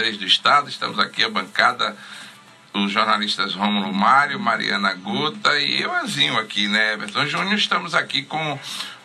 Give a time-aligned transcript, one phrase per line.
[0.00, 0.68] do Estado.
[0.68, 1.94] Estamos aqui, a bancada,
[2.72, 7.54] os jornalistas Rômulo Mário, Mariana Gota e eu, Azinho, aqui, né, Everton Júnior.
[7.54, 8.58] Estamos aqui com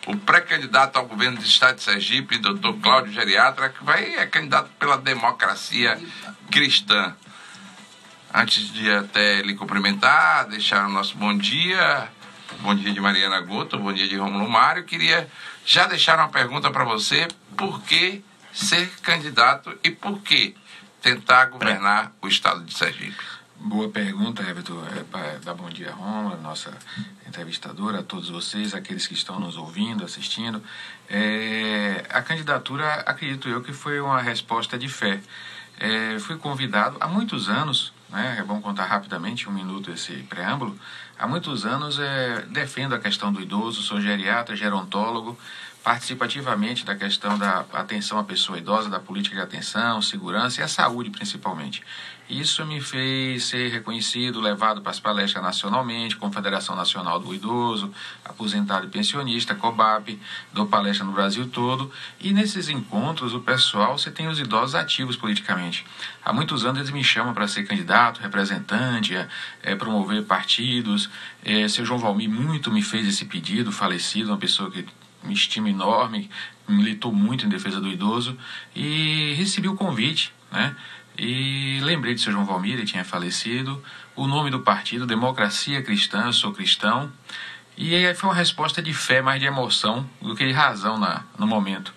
[0.06, 4.70] o pré-candidato ao governo do Estado de Sergipe, doutor Cláudio Geriatra, que vai, é candidato
[4.78, 6.00] pela democracia
[6.50, 7.14] cristã.
[8.32, 12.08] Antes de até lhe cumprimentar, deixar o nosso bom dia,
[12.60, 15.28] bom dia de Mariana Gota, bom dia de Rômulo Mário, queria
[15.64, 20.56] já deixar uma pergunta para você, por que ser candidato e por que
[21.06, 23.16] tentar governar o estado de Sergipe?
[23.60, 24.82] Boa pergunta, Everton.
[24.98, 26.76] É para dar bom dia a Roma, nossa
[27.28, 30.60] entrevistadora, a todos vocês, aqueles que estão nos ouvindo, assistindo.
[31.08, 35.20] É, a candidatura, acredito eu, que foi uma resposta de fé.
[35.78, 40.76] É, fui convidado há muitos anos, né, é bom contar rapidamente, um minuto esse preâmbulo.
[41.16, 45.38] Há muitos anos é, defendo a questão do idoso, sou geriatra, gerontólogo,
[45.86, 50.66] participativamente da questão da atenção à pessoa idosa, da política de atenção, segurança e a
[50.66, 51.80] saúde principalmente.
[52.28, 58.84] Isso me fez ser reconhecido, levado para as palestras nacionalmente, Confederação Nacional do Idoso, Aposentado
[58.84, 60.18] e Pensionista, COBAP,
[60.52, 61.88] dou palestra no Brasil todo.
[62.18, 65.86] E nesses encontros, o pessoal, você tem os idosos ativos politicamente.
[66.24, 69.28] Há muitos anos eles me chamam para ser candidato, representante, é,
[69.62, 71.08] é, promover partidos.
[71.44, 74.84] É, seu João Valmir muito me fez esse pedido, falecido, uma pessoa que
[75.32, 76.30] estima enorme,
[76.68, 78.36] militou muito em defesa do idoso
[78.74, 80.74] e recebi o convite, né?
[81.18, 83.82] E lembrei de seu João Valmir, ele tinha falecido.
[84.14, 87.10] O nome do partido, Democracia Cristã, eu sou cristão.
[87.76, 91.24] E aí foi uma resposta de fé, mais de emoção do que de razão na,
[91.38, 91.92] no momento.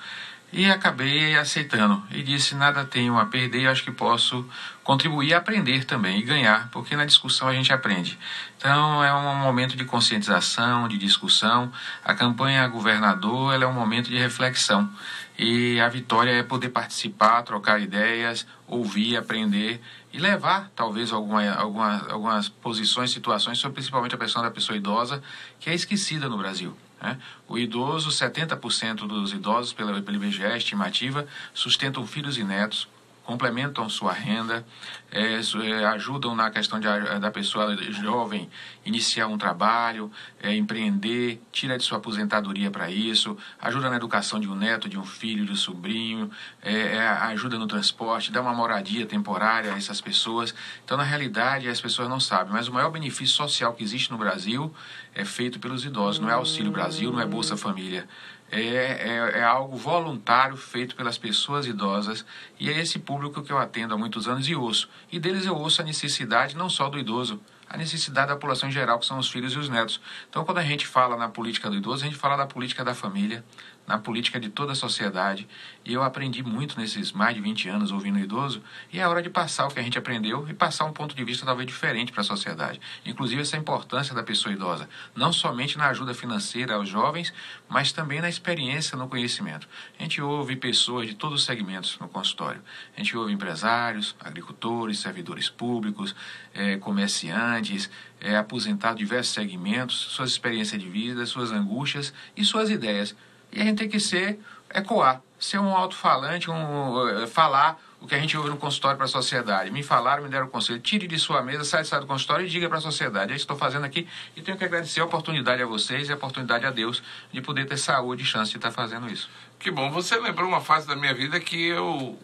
[0.51, 2.03] E acabei aceitando.
[2.11, 4.47] E disse: nada tenho a perder, acho que posso
[4.83, 8.17] contribuir aprender também e ganhar, porque na discussão a gente aprende.
[8.57, 11.71] Então é um momento de conscientização, de discussão.
[12.03, 14.89] A campanha governador é um momento de reflexão.
[15.37, 19.79] E a vitória é poder participar, trocar ideias, ouvir, aprender
[20.11, 25.21] e levar, talvez, alguma, alguma, algumas posições, situações, sobre principalmente a questão da pessoa idosa,
[25.59, 26.75] que é esquecida no Brasil.
[27.01, 27.17] Né?
[27.47, 32.87] O idoso, 70% dos idosos, pela, pela IBGE estimativa, sustentam filhos e netos,
[33.29, 34.65] complementam sua renda,
[35.11, 36.87] é, é, ajudam na questão de,
[37.19, 38.49] da pessoa jovem
[38.83, 44.49] iniciar um trabalho, é, empreender, tira de sua aposentadoria para isso, ajuda na educação de
[44.49, 48.53] um neto, de um filho, de um sobrinho, é, é, ajuda no transporte, dá uma
[48.53, 50.55] moradia temporária a essas pessoas.
[50.83, 54.17] Então, na realidade, as pessoas não sabem, mas o maior benefício social que existe no
[54.17, 54.73] Brasil
[55.13, 58.07] é feito pelos idosos, não é Auxílio Brasil, não é Bolsa Família
[58.51, 62.25] é, é, é, algo voluntário feito pelas pessoas idosas
[62.59, 64.89] e é esse público que eu atendo há muitos anos e ouço.
[65.11, 67.39] E deles eu ouço a necessidade não só do idoso,
[67.69, 70.01] a necessidade da população em geral, que são os filhos e os netos.
[70.27, 72.95] Então, quando a gente fala na política do idoso, a gente fala da política da
[72.95, 73.45] família,
[73.89, 75.47] na política de toda a sociedade.
[75.83, 78.61] E eu aprendi muito nesses mais de 20 anos ouvindo idoso,
[78.93, 81.23] e é hora de passar o que a gente aprendeu e passar um ponto de
[81.23, 82.79] vista talvez diferente para a sociedade.
[83.03, 87.33] Inclusive essa importância da pessoa idosa, não somente na ajuda financeira aos jovens,
[87.67, 89.67] mas também na experiência, no conhecimento.
[89.97, 92.61] A gente ouve pessoas de todos os segmentos no consultório.
[92.95, 96.15] A gente ouve empresários, agricultores, servidores públicos,
[96.53, 97.89] é, comerciantes,
[98.21, 103.15] é, aposentados de diversos segmentos, suas experiências de vida, suas angústias e suas ideias.
[103.51, 104.39] E a gente tem que ser,
[104.73, 109.05] ecoar, ser um alto-falante, um, uh, falar o que a gente ouve no consultório para
[109.05, 109.71] a sociedade.
[109.71, 112.49] Me falaram, me deram o conselho, tire de sua mesa, sai, sai do consultório e
[112.49, 113.33] diga para a sociedade.
[113.33, 116.11] É isso que estou fazendo aqui e tenho que agradecer a oportunidade a vocês e
[116.11, 119.29] a oportunidade a Deus de poder ter saúde e chance de estar fazendo isso.
[119.57, 122.17] Que bom, você lembrou uma fase da minha vida que eu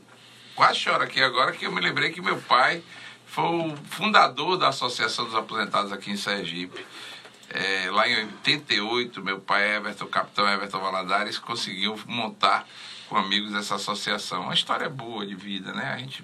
[0.56, 2.82] quase choro aqui agora, que eu me lembrei que meu pai
[3.26, 6.86] foi o fundador da Associação dos Aposentados aqui em Sergipe.
[7.50, 12.68] É, lá em 88, meu pai, Everton, capitão Everton Valadares, conseguiu montar
[13.08, 14.44] com amigos essa associação.
[14.44, 15.94] Uma história boa de vida, né?
[15.94, 16.24] A gente,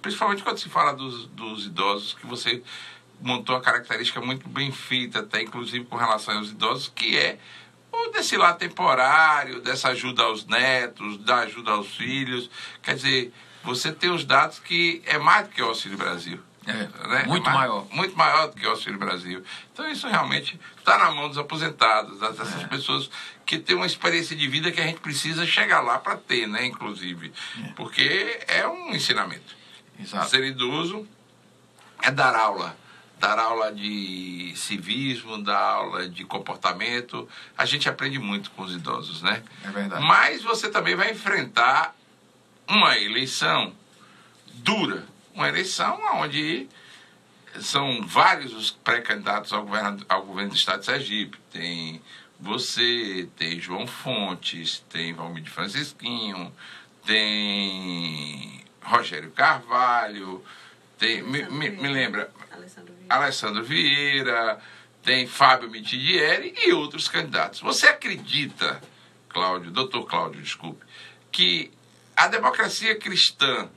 [0.00, 2.62] principalmente quando se fala dos, dos idosos, que você
[3.20, 7.38] montou uma característica muito bem feita, até inclusive com relação aos idosos, que é
[7.92, 12.48] o desse lá temporário, dessa ajuda aos netos, da ajuda aos filhos.
[12.82, 13.32] Quer dizer,
[13.62, 16.40] você tem os dados que é mais do que o Auxílio Brasil.
[16.66, 17.24] É, né?
[17.26, 17.86] Muito é maior.
[17.90, 19.42] Muito maior do que o Auxílio Brasil.
[19.72, 22.66] Então isso realmente está na mão dos aposentados, dessas é.
[22.66, 23.10] pessoas
[23.46, 26.66] que têm uma experiência de vida que a gente precisa chegar lá para ter, né?
[26.66, 27.32] Inclusive.
[27.64, 27.68] É.
[27.72, 29.56] Porque é um ensinamento.
[29.98, 30.28] Exato.
[30.28, 31.06] Ser idoso
[32.02, 32.76] é dar aula.
[33.18, 37.28] Dar aula de civismo, dar aula de comportamento.
[37.56, 39.42] A gente aprende muito com os idosos, né?
[39.64, 40.02] É verdade.
[40.04, 41.94] Mas você também vai enfrentar
[42.66, 43.74] uma eleição
[44.54, 46.68] dura uma eleição onde
[47.60, 51.38] são vários os pré-candidatos ao governo, ao governo do Estado de Sergipe.
[51.50, 52.00] Tem
[52.38, 56.52] você, tem João Fontes, tem Valmir de Francisquinho,
[57.04, 60.42] tem Rogério Carvalho,
[60.98, 63.14] tem, me, me, me lembra Alessandro Vieira.
[63.14, 64.60] Alessandro Vieira,
[65.02, 67.60] tem Fábio Mitidieri e outros candidatos.
[67.60, 68.80] Você acredita,
[69.28, 70.84] Cláudio, doutor Cláudio, desculpe,
[71.30, 71.70] que
[72.16, 73.68] a democracia cristã,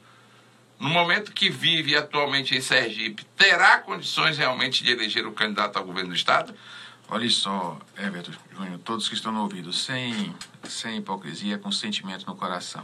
[0.84, 5.86] no momento que vive atualmente em Sergipe, terá condições realmente de eleger o candidato ao
[5.86, 6.54] governo do Estado?
[7.08, 10.36] Olha só, Everton Júnior, todos que estão no ouvido, sem,
[10.66, 12.84] sem hipocrisia, com sentimento no coração.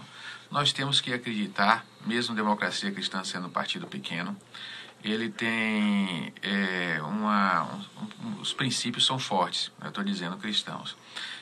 [0.50, 4.34] Nós temos que acreditar, mesmo democracia cristã sendo um partido pequeno,
[5.04, 7.64] ele tem é, uma,
[8.24, 10.96] um, os princípios são fortes, eu estou dizendo cristãos.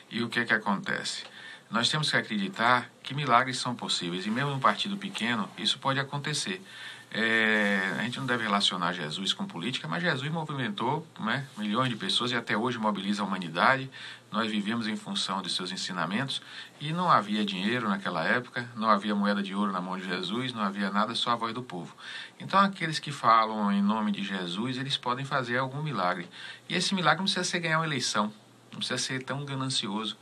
[0.09, 1.23] E o que é que acontece?
[1.69, 5.97] Nós temos que acreditar que milagres são possíveis e mesmo um partido pequeno isso pode
[5.97, 6.61] acontecer.
[7.09, 11.95] É, a gente não deve relacionar Jesus com política, mas Jesus movimentou né, milhões de
[11.95, 13.89] pessoas e até hoje mobiliza a humanidade.
[14.29, 16.41] Nós vivemos em função de seus ensinamentos
[16.81, 20.51] e não havia dinheiro naquela época, não havia moeda de ouro na mão de Jesus,
[20.51, 21.95] não havia nada, só a voz do povo.
[22.37, 26.27] Então, aqueles que falam em nome de Jesus, eles podem fazer algum milagre.
[26.67, 28.33] E esse milagre não precisa ser ganhar uma eleição,
[28.69, 30.17] não precisa ser tão ganancioso.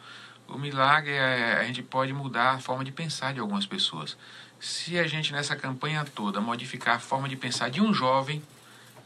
[0.47, 4.17] O milagre é a gente pode mudar a forma de pensar de algumas pessoas
[4.59, 8.41] se a gente nessa campanha toda modificar a forma de pensar de um jovem,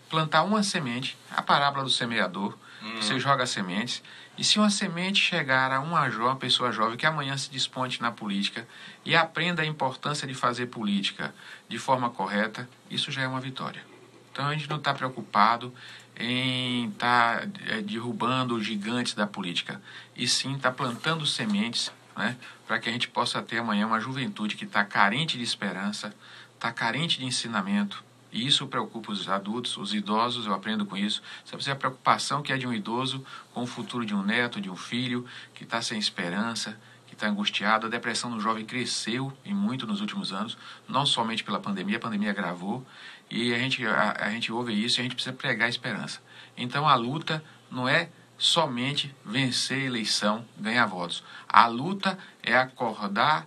[0.10, 3.02] plantar uma semente, a parábola do semeador, hum.
[3.02, 4.02] você joga sementes,
[4.38, 8.02] e se uma semente chegar a uma, jovem, uma pessoa jovem que amanhã se desponte
[8.02, 8.66] na política
[9.04, 11.34] e aprenda a importância de fazer política
[11.68, 13.84] de forma correta, isso já é uma vitória.
[14.32, 15.74] Então a gente não está preocupado
[16.20, 19.82] em estar tá, é, derrubando gigantes da política,
[20.16, 22.36] e sim está plantando sementes né?
[22.68, 26.14] para que a gente possa ter amanhã uma juventude que está carente de esperança,
[26.54, 28.04] está carente de ensinamento.
[28.32, 31.22] E isso preocupa os adultos, os idosos, eu aprendo com isso.
[31.46, 34.70] Sabe, a preocupação que é de um idoso com o futuro de um neto, de
[34.70, 36.78] um filho, que está sem esperança,
[37.08, 37.88] que está angustiado.
[37.88, 40.58] A depressão do jovem cresceu em muito nos últimos anos,
[40.88, 42.86] não somente pela pandemia, a pandemia agravou.
[43.30, 46.20] E a gente, a, a gente ouve isso e a gente precisa pregar esperança.
[46.58, 51.24] Então a luta não é somente vencer a eleição, ganhar votos.
[51.48, 53.46] A luta é acordar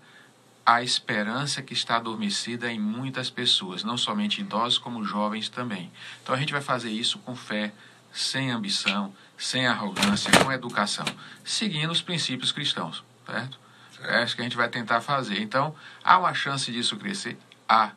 [0.65, 5.91] a esperança que está adormecida em muitas pessoas, não somente idosos, como jovens também.
[6.23, 7.73] Então a gente vai fazer isso com fé,
[8.13, 11.07] sem ambição, sem arrogância, com educação,
[11.45, 13.59] seguindo os princípios cristãos, certo?
[14.05, 15.41] É isso que a gente vai tentar fazer.
[15.41, 17.39] Então, há uma chance disso crescer?
[17.69, 17.93] Há.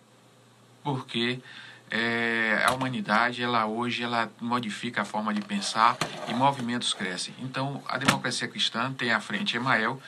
[0.84, 1.40] Porque
[1.98, 5.98] é, a humanidade ela hoje ela modifica a forma de pensar
[6.28, 7.34] e movimentos crescem.
[7.40, 10.02] Então a democracia cristã tem à frente Emael,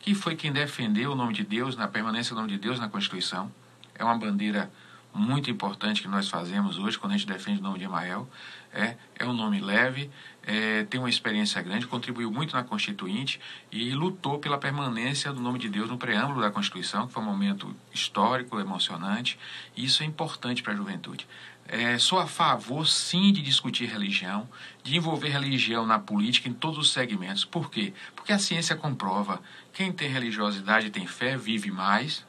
[0.00, 2.90] que foi quem defendeu o nome de Deus, na permanência do nome de Deus na
[2.90, 3.50] Constituição.
[3.94, 4.70] É uma bandeira
[5.12, 8.28] muito importante que nós fazemos hoje quando a gente defende o nome de Emael.
[8.72, 10.08] É, é um nome leve,
[10.44, 13.40] é, tem uma experiência grande, contribuiu muito na Constituinte
[13.70, 17.26] e lutou pela permanência do nome de Deus no preâmbulo da Constituição, que foi um
[17.26, 19.36] momento histórico, emocionante,
[19.76, 21.26] e isso é importante para a juventude.
[21.66, 24.48] É, sou a favor, sim, de discutir religião,
[24.82, 27.44] de envolver religião na política em todos os segmentos.
[27.44, 27.92] Por quê?
[28.16, 29.40] Porque a ciência comprova:
[29.72, 32.26] quem tem religiosidade tem fé, vive mais.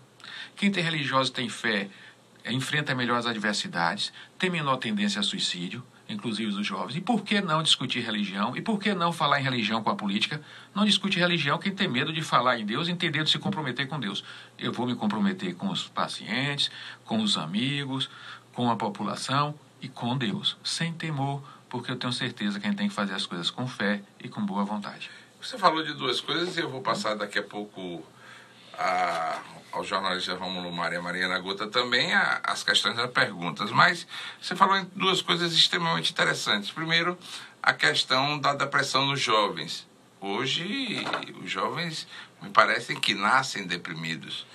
[0.55, 1.89] Quem tem religiosidade tem fé,
[2.45, 6.95] enfrenta melhor as adversidades, tem menor tendência a suicídio inclusive os jovens.
[6.95, 8.55] E por que não discutir religião?
[8.55, 10.41] E por que não falar em religião com a política?
[10.75, 13.87] Não discute religião quem tem medo de falar em Deus e medo de se comprometer
[13.87, 14.23] com Deus.
[14.57, 16.69] Eu vou me comprometer com os pacientes,
[17.05, 18.09] com os amigos,
[18.53, 22.77] com a população e com Deus, sem temor, porque eu tenho certeza que a gente
[22.77, 25.09] tem que fazer as coisas com fé e com boa vontade.
[25.41, 28.05] Você falou de duas coisas e eu vou passar daqui a pouco
[28.77, 29.39] a,
[29.71, 33.71] ao jornalista Romulo Maria Mariana Gota também a, as questões das perguntas.
[33.71, 34.05] Mas
[34.41, 36.71] você falou em duas coisas extremamente interessantes.
[36.71, 37.17] Primeiro,
[37.61, 39.87] a questão da depressão nos jovens.
[40.19, 41.03] Hoje,
[41.43, 42.07] os jovens
[42.41, 44.45] me parecem que nascem deprimidos.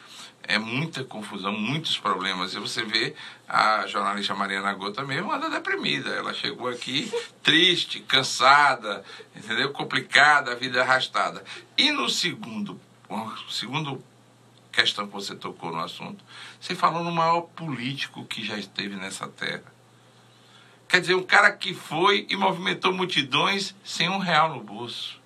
[0.48, 2.54] É muita confusão, muitos problemas.
[2.54, 3.16] E você vê
[3.48, 6.10] a jornalista Mariana Gota mesmo anda deprimida.
[6.10, 7.10] Ela chegou aqui
[7.42, 9.04] triste, cansada,
[9.34, 9.72] entendeu?
[9.72, 11.42] Complicada, a vida arrastada.
[11.76, 12.80] E no segundo,
[13.50, 14.00] segundo
[14.76, 16.22] questão que você tocou no assunto,
[16.60, 19.64] você falou no maior político que já esteve nessa terra.
[20.86, 25.18] Quer dizer, um cara que foi e movimentou multidões sem um real no bolso.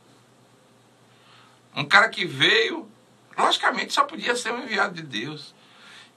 [1.75, 2.89] Um cara que veio,
[3.37, 5.53] logicamente só podia ser um enviado de Deus.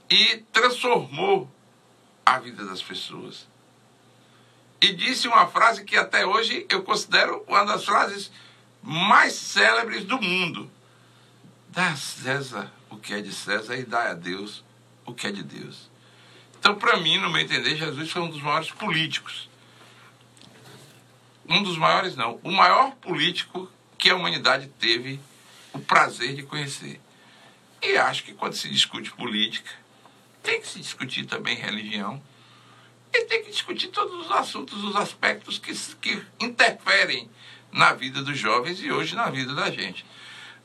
[0.09, 1.49] E transformou
[2.23, 3.47] a vida das pessoas.
[4.79, 8.31] E disse uma frase que até hoje eu considero uma das frases
[8.81, 10.69] mais célebres do mundo.
[11.69, 14.63] Dá César o que é de César e dá a Deus
[15.05, 15.89] o que é de Deus.
[16.59, 19.50] Então, para mim, no meu entender, Jesus foi um dos maiores políticos.
[21.47, 22.39] Um dos maiores, não.
[22.43, 25.19] O maior político que a humanidade teve
[25.73, 27.01] o prazer de conhecer.
[27.81, 29.71] E acho que quando se discute política,
[30.41, 32.21] tem que se discutir também religião
[33.13, 37.29] e tem que discutir todos os assuntos, os aspectos que, que interferem
[37.71, 40.05] na vida dos jovens e hoje na vida da gente.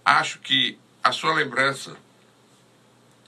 [0.04, 1.96] Acho que a sua lembrança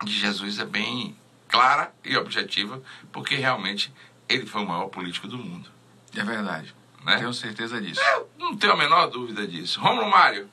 [0.02, 1.16] de Jesus é bem
[1.48, 3.92] clara e objetiva, porque realmente
[4.28, 5.68] ele foi o maior político do mundo.
[6.16, 6.74] É verdade.
[7.04, 7.16] Né?
[7.16, 8.00] Tenho certeza disso.
[8.00, 9.80] Eu não tenho a menor dúvida disso.
[9.80, 10.48] Romulo Mário,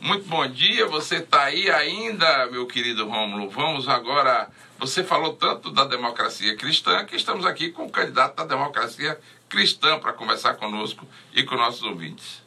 [0.00, 0.86] muito bom dia.
[0.86, 3.50] Você está aí ainda, meu querido Romulo.
[3.50, 4.50] Vamos agora.
[4.78, 9.98] Você falou tanto da democracia cristã que estamos aqui com o candidato da democracia cristã
[9.98, 12.42] para conversar conosco e com nossos ouvintes.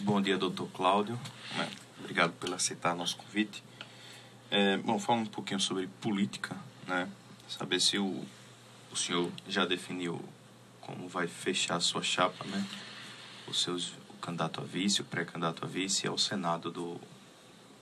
[0.00, 1.18] Bom dia, doutor Cláudio.
[1.98, 3.65] Obrigado por aceitar nosso convite.
[4.58, 7.06] É, bom, falar um pouquinho sobre política, né?
[7.46, 8.24] Saber se o,
[8.90, 10.18] o senhor já definiu
[10.80, 12.66] como vai fechar a sua chapa, né?
[13.46, 16.98] Os seus o candidato a vice, o pré-candidato a vice ao Senado do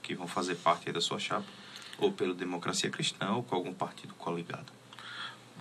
[0.03, 1.47] que vão fazer parte da sua chapa,
[1.97, 4.69] ou pelo Democracia Cristã ou com algum partido coligado.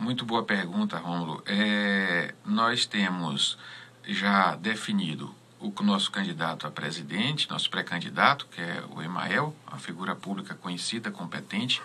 [0.01, 1.45] Muito boa pergunta, Rômulo.
[1.47, 3.57] É, nós temos
[4.05, 5.33] já definido
[5.65, 11.11] o nosso candidato a presidente, nosso pré-candidato, que é o Emael, uma figura pública conhecida,
[11.11, 11.81] competente,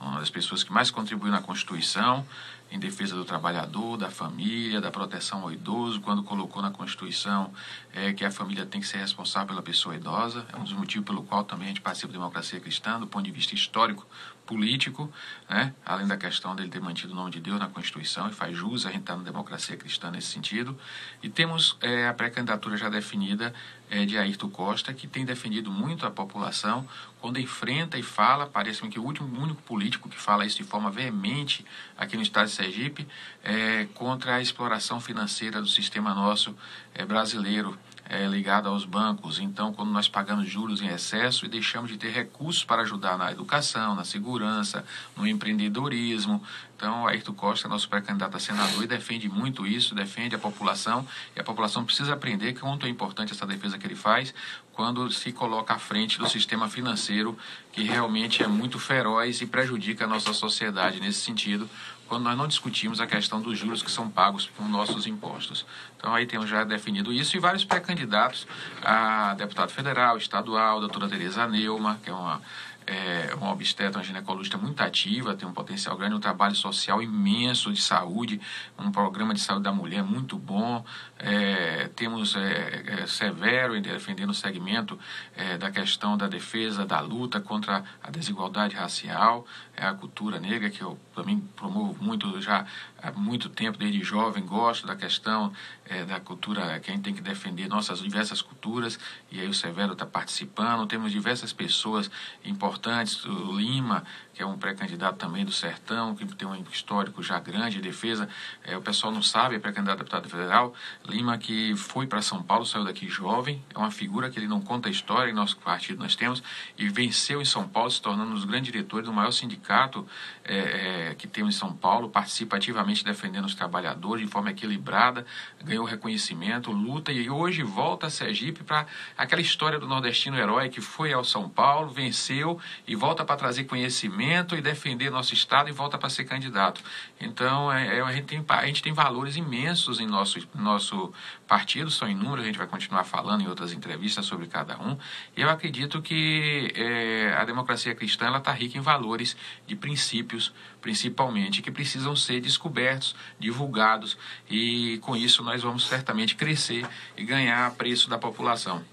[0.00, 2.24] uma das pessoas que mais contribuiu na Constituição,
[2.70, 7.52] em defesa do trabalhador, da família, da proteção ao idoso, quando colocou na Constituição
[7.98, 10.46] é, que a família tem que ser responsável pela pessoa idosa.
[10.52, 13.24] É um dos motivos pelo qual também a gente participa da democracia cristã, do ponto
[13.24, 14.06] de vista histórico,
[14.46, 15.12] político,
[15.48, 15.74] né?
[15.84, 18.86] além da questão dele ter mantido o nome de Deus na Constituição, e faz jus
[18.86, 20.78] a gente estar na democracia cristã nesse sentido.
[21.22, 23.52] E temos é, a pré-candidatura já definida
[23.90, 26.88] é, de Ayrton Costa, que tem defendido muito a população
[27.20, 30.90] quando enfrenta e fala, parece-me que o último, único político que fala isso de forma
[30.90, 31.64] veemente
[31.96, 33.06] aqui no estado de Sergipe,
[33.42, 36.56] é, contra a exploração financeira do sistema nosso
[36.94, 37.78] é, brasileiro
[38.08, 38.26] é,
[38.64, 39.38] aos bancos.
[39.38, 43.30] Então, quando nós pagamos juros em excesso e deixamos de ter recursos para ajudar na
[43.30, 44.84] educação, na segurança,
[45.16, 46.42] no empreendedorismo.
[46.76, 51.40] Então, Ayrton Costa, nosso pré-candidato a senador, e defende muito isso, defende a população, e
[51.40, 54.32] a população precisa aprender quanto é importante essa defesa que ele faz
[54.72, 57.36] quando se coloca à frente do sistema financeiro,
[57.72, 61.68] que realmente é muito feroz e prejudica a nossa sociedade nesse sentido,
[62.06, 65.66] quando nós não discutimos a questão dos juros que são pagos com nossos impostos.
[65.98, 68.46] Então aí temos já definido isso e vários pré-candidatos
[68.82, 72.40] a deputado federal, estadual, doutora Tereza Neuma, que é uma
[72.88, 77.70] é uma obstetra, uma ginecologista muito ativa, tem um potencial grande, um trabalho social imenso
[77.70, 78.40] de saúde,
[78.78, 80.82] um programa de saúde da mulher muito bom.
[81.18, 84.98] É, temos é, é, Severo em defendendo o segmento
[85.36, 90.70] é, da questão da defesa, da luta contra a desigualdade racial, é a cultura negra,
[90.70, 92.64] que eu também promovo muito já
[93.00, 95.52] há muito tempo, desde jovem, gosto da questão
[95.84, 98.98] é, da cultura, que a gente tem que defender nossas diversas culturas,
[99.30, 100.86] e aí o Severo está participando.
[100.86, 102.10] Temos diversas pessoas
[102.44, 104.04] importantes, o Lima,
[104.38, 108.28] que é um pré-candidato também do Sertão, que tem um histórico já grande de defesa.
[108.62, 110.72] É, o pessoal não sabe, é pré-candidato a deputado federal.
[111.08, 114.60] Lima, que foi para São Paulo, saiu daqui jovem, é uma figura que ele não
[114.60, 116.40] conta a história, em nosso partido nós temos,
[116.78, 120.06] e venceu em São Paulo, se tornando um dos grandes diretores do maior sindicato
[120.44, 125.26] é, é, que temos em São Paulo, participa ativamente defendendo os trabalhadores de forma equilibrada,
[125.64, 130.80] ganhou reconhecimento, luta e hoje volta a Sergipe para aquela história do nordestino herói que
[130.80, 135.72] foi ao São Paulo, venceu e volta para trazer conhecimento e defender nosso Estado e
[135.72, 136.82] volta para ser candidato.
[137.20, 141.12] Então, é, é, a, gente tem, a gente tem valores imensos em nosso, nosso
[141.46, 144.96] partido, são inúmeros, a gente vai continuar falando em outras entrevistas sobre cada um.
[145.36, 151.62] E eu acredito que é, a democracia cristã está rica em valores de princípios, principalmente,
[151.62, 154.16] que precisam ser descobertos, divulgados,
[154.48, 158.84] e com isso nós vamos certamente crescer e ganhar preço da população.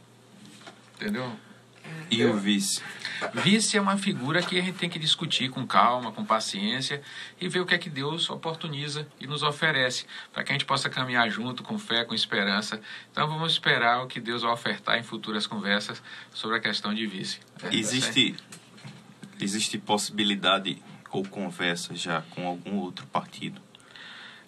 [0.95, 1.44] Entendeu?
[2.09, 2.81] E o vice?
[3.33, 7.01] Vice é uma figura que a gente tem que discutir com calma, com paciência
[7.39, 10.65] e ver o que é que Deus oportuniza e nos oferece para que a gente
[10.65, 12.79] possa caminhar junto com fé, com esperança.
[13.11, 16.01] Então vamos esperar o que Deus vai ofertar em futuras conversas
[16.33, 17.39] sobre a questão de vice.
[17.63, 18.35] É, existe,
[19.39, 23.61] existe possibilidade ou conversa já com algum outro partido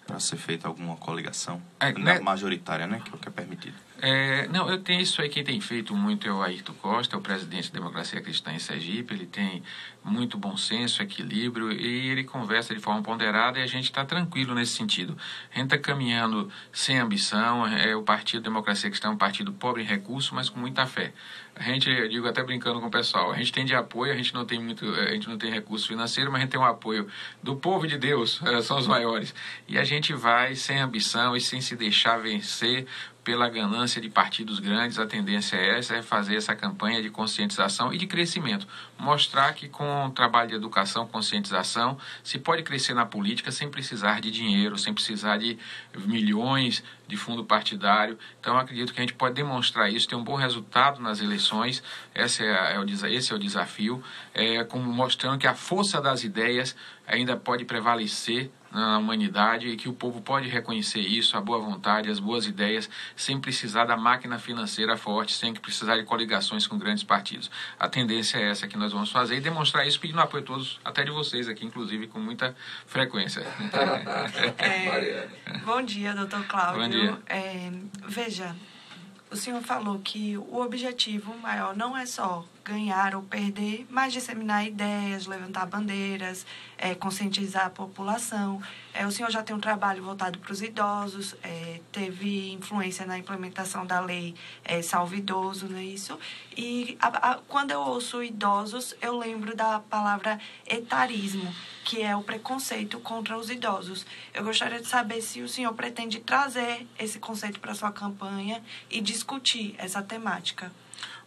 [0.06, 2.18] para ser feita alguma coligação é, né?
[2.20, 3.87] majoritária, né, que é o que é permitido?
[4.00, 7.18] É, não, eu tenho isso aí, quem tem feito muito é o Ayrton Costa, é
[7.18, 9.60] o presidente da Democracia Cristã em Sergipe, ele tem
[10.04, 14.54] muito bom senso, equilíbrio, e ele conversa de forma ponderada e a gente está tranquilo
[14.54, 15.18] nesse sentido.
[15.52, 19.82] A gente está caminhando sem ambição, é, o Partido Democracia Cristã é um partido pobre
[19.82, 21.12] em recursos, mas com muita fé.
[21.56, 24.16] A gente, eu digo até brincando com o pessoal, a gente tem de apoio, a
[24.16, 26.64] gente não tem muito, a gente não tem recurso financeiro, mas a gente tem um
[26.64, 27.08] apoio
[27.42, 29.34] do povo de Deus, é, são os maiores.
[29.66, 32.86] E a gente vai sem ambição e sem se deixar vencer
[33.28, 37.92] pela ganância de partidos grandes, a tendência é essa, é fazer essa campanha de conscientização
[37.92, 38.66] e de crescimento.
[38.98, 44.22] Mostrar que com o trabalho de educação, conscientização, se pode crescer na política sem precisar
[44.22, 45.58] de dinheiro, sem precisar de
[46.06, 48.18] milhões de fundo partidário.
[48.40, 51.82] Então, acredito que a gente pode demonstrar isso, ter um bom resultado nas eleições.
[52.14, 56.24] Esse é, é o, esse é o desafio, é, como mostrando que a força das
[56.24, 56.74] ideias
[57.06, 62.10] ainda pode prevalecer na humanidade e que o povo pode reconhecer isso, a boa vontade,
[62.10, 67.02] as boas ideias, sem precisar da máquina financeira forte, sem precisar de coligações com grandes
[67.02, 67.50] partidos.
[67.78, 70.80] A tendência é essa que nós vamos fazer e demonstrar isso pedindo apoio a todos,
[70.84, 72.54] até de vocês aqui, inclusive, com muita
[72.86, 73.46] frequência.
[74.58, 75.28] É,
[75.64, 76.82] bom dia, doutor Cláudio.
[76.82, 77.18] Bom dia.
[77.26, 77.70] É,
[78.06, 78.54] veja,
[79.30, 84.66] o senhor falou que o objetivo maior não é só ganhar ou perder, mas disseminar
[84.66, 86.44] ideias, levantar bandeiras,
[86.76, 88.62] é, conscientizar a população.
[88.92, 93.18] É, o senhor já tem um trabalho voltado para os idosos, é, teve influência na
[93.18, 94.34] implementação da lei
[94.64, 96.18] é, Salve Idoso, não é isso?
[96.56, 101.50] E a, a, quando eu ouço idosos, eu lembro da palavra etarismo,
[101.84, 104.04] que é o preconceito contra os idosos.
[104.34, 109.00] Eu gostaria de saber se o senhor pretende trazer esse conceito para sua campanha e
[109.00, 110.70] discutir essa temática.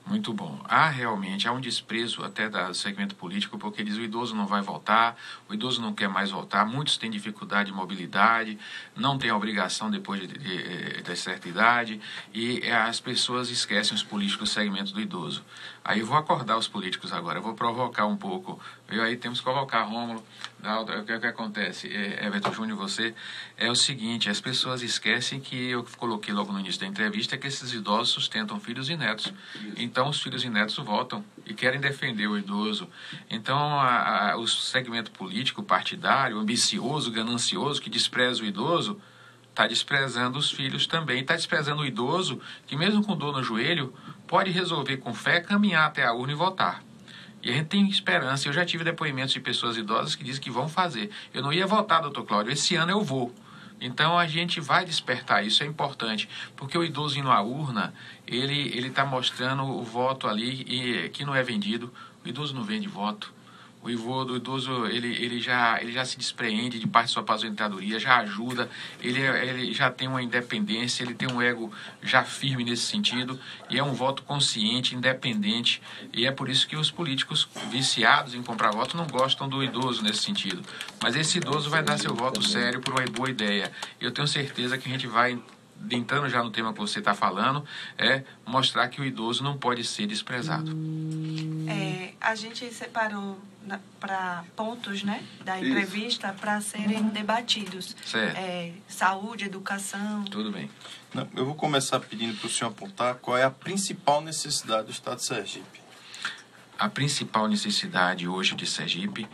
[0.05, 0.60] Muito bom.
[0.65, 4.62] Há realmente, há um desprezo até do segmento político, porque diz o idoso não vai
[4.62, 5.15] voltar,
[5.48, 8.58] o idoso não quer mais voltar, muitos têm dificuldade de mobilidade,
[8.96, 12.01] não têm obrigação depois de, de, de certa idade,
[12.34, 15.43] e as pessoas esquecem os políticos do segmento do idoso.
[15.84, 18.62] Aí vou acordar os políticos agora, eu vou provocar um pouco.
[18.92, 20.24] E aí temos que colocar, Rômulo,
[20.64, 23.16] o que, é que acontece, é, Everton Júnior, você,
[23.58, 27.48] é o seguinte, as pessoas esquecem que eu coloquei logo no início da entrevista que
[27.48, 29.34] esses idosos sustentam filhos e netos.
[29.76, 32.88] Então os filhos e netos votam e querem defender o idoso.
[33.28, 39.02] Então a, a, o segmento político, partidário, ambicioso, ganancioso, que despreza o idoso,
[39.50, 41.22] está desprezando os filhos também.
[41.22, 43.94] Está desprezando o idoso, que mesmo com dor no joelho,
[44.32, 46.82] pode resolver com fé caminhar até a urna e votar.
[47.44, 48.48] E a gente tem esperança.
[48.48, 51.12] Eu já tive depoimentos de pessoas idosas que dizem que vão fazer.
[51.34, 53.36] Eu não ia votar, doutor Cláudio, esse ano eu vou.
[53.82, 57.94] Então a gente vai despertar, isso é importante, porque o idoso indo à urna,
[58.25, 61.92] ele está mostrando o voto ali e que não é vendido.
[62.24, 63.34] O idoso não vende voto
[63.83, 67.22] o Ivo do idoso ele, ele, já, ele já se despreende de parte da sua
[67.24, 68.70] aposentadoria, já ajuda,
[69.01, 73.39] ele, ele já tem uma independência, ele tem um ego já firme nesse sentido
[73.70, 75.81] e é um voto consciente, independente
[76.13, 80.03] e é por isso que os políticos viciados em comprar voto não gostam do idoso
[80.03, 80.61] nesse sentido.
[81.01, 83.72] Mas esse idoso vai dar seu voto sério por uma boa ideia.
[84.00, 85.39] Eu tenho certeza que a gente vai
[85.89, 87.65] entrando já no tema que você está falando,
[87.98, 90.72] é mostrar que o idoso não pode ser desprezado.
[91.67, 93.39] É, a gente separou
[94.00, 97.96] para pontos né, da entrevista para serem debatidos.
[98.05, 98.37] Certo.
[98.37, 100.24] É, saúde, educação.
[100.25, 100.70] Tudo bem.
[101.13, 104.91] Não, eu vou começar pedindo para o senhor apontar qual é a principal necessidade do
[104.91, 105.81] Estado de Sergipe.
[106.79, 109.27] A principal necessidade hoje de Sergipe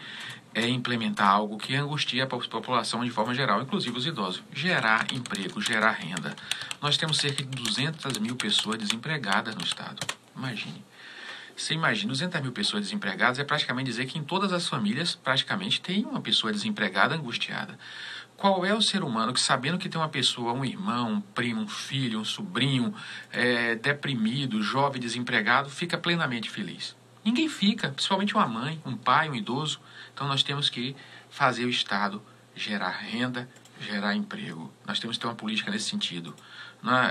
[0.58, 4.41] é implementar algo que angustia a população de forma geral, inclusive os idosos.
[4.52, 6.36] Gerar emprego, gerar renda.
[6.82, 10.00] Nós temos cerca de 200 mil pessoas desempregadas no Estado.
[10.36, 10.84] Imagine.
[11.56, 15.80] Você imagina, 200 mil pessoas desempregadas é praticamente dizer que em todas as famílias praticamente
[15.80, 17.78] tem uma pessoa desempregada, angustiada.
[18.36, 21.62] Qual é o ser humano que, sabendo que tem uma pessoa, um irmão, um primo,
[21.62, 22.93] um filho, um sobrinho,
[23.32, 26.96] é, deprimido, jovem, desempregado, fica plenamente feliz?
[27.24, 29.80] Ninguém fica, principalmente uma mãe, um pai, um idoso.
[30.17, 30.95] Então nós temos que
[31.30, 32.23] fazer o Estado
[32.56, 33.47] gerar renda,
[33.80, 34.73] gerar emprego.
[34.84, 36.36] Nós temos que ter uma política nesse sentido.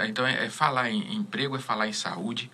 [0.03, 0.09] É?
[0.09, 2.51] Então é, é falar em emprego, é falar em saúde,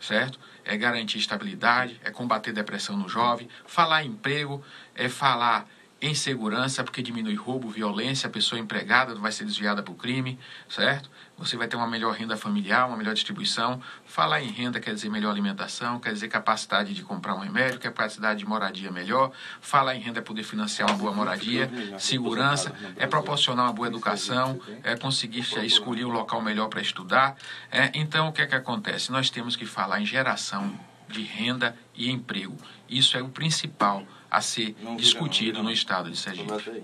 [0.00, 0.40] certo?
[0.64, 3.48] É garantir estabilidade, é combater depressão no jovem.
[3.64, 4.60] Falar em emprego
[4.92, 5.68] é falar
[6.02, 10.36] em segurança, porque diminui roubo, violência, a pessoa empregada vai ser desviada para o crime,
[10.68, 11.08] certo?
[11.38, 13.80] Você vai ter uma melhor renda familiar, uma melhor distribuição.
[14.06, 18.38] Falar em renda quer dizer melhor alimentação, quer dizer capacidade de comprar um remédio, capacidade
[18.38, 19.30] de moradia melhor.
[19.60, 24.58] Falar em renda é poder financiar uma boa moradia, segurança, é proporcionar uma boa educação,
[24.82, 27.36] é conseguir escolher um local melhor para estudar.
[27.70, 29.12] É, então, o que é que acontece?
[29.12, 30.72] Nós temos que falar em geração
[31.06, 32.56] de renda e emprego.
[32.88, 36.82] Isso é o principal a ser não discutido não, no estado de Sergipe.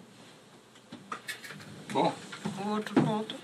[1.91, 2.15] Bom.
[2.67, 3.35] Outro ponto.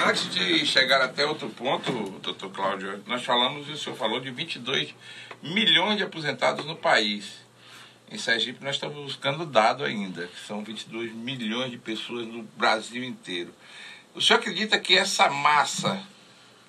[0.00, 4.30] Antes de chegar até outro ponto, doutor Cláudio, nós falamos, e o senhor falou, de
[4.30, 4.94] 22
[5.42, 7.42] milhões de aposentados no país.
[8.10, 13.04] Em Sergipe nós estamos buscando dado ainda, que são 22 milhões de pessoas no Brasil
[13.04, 13.54] inteiro.
[14.14, 16.02] O senhor acredita que essa massa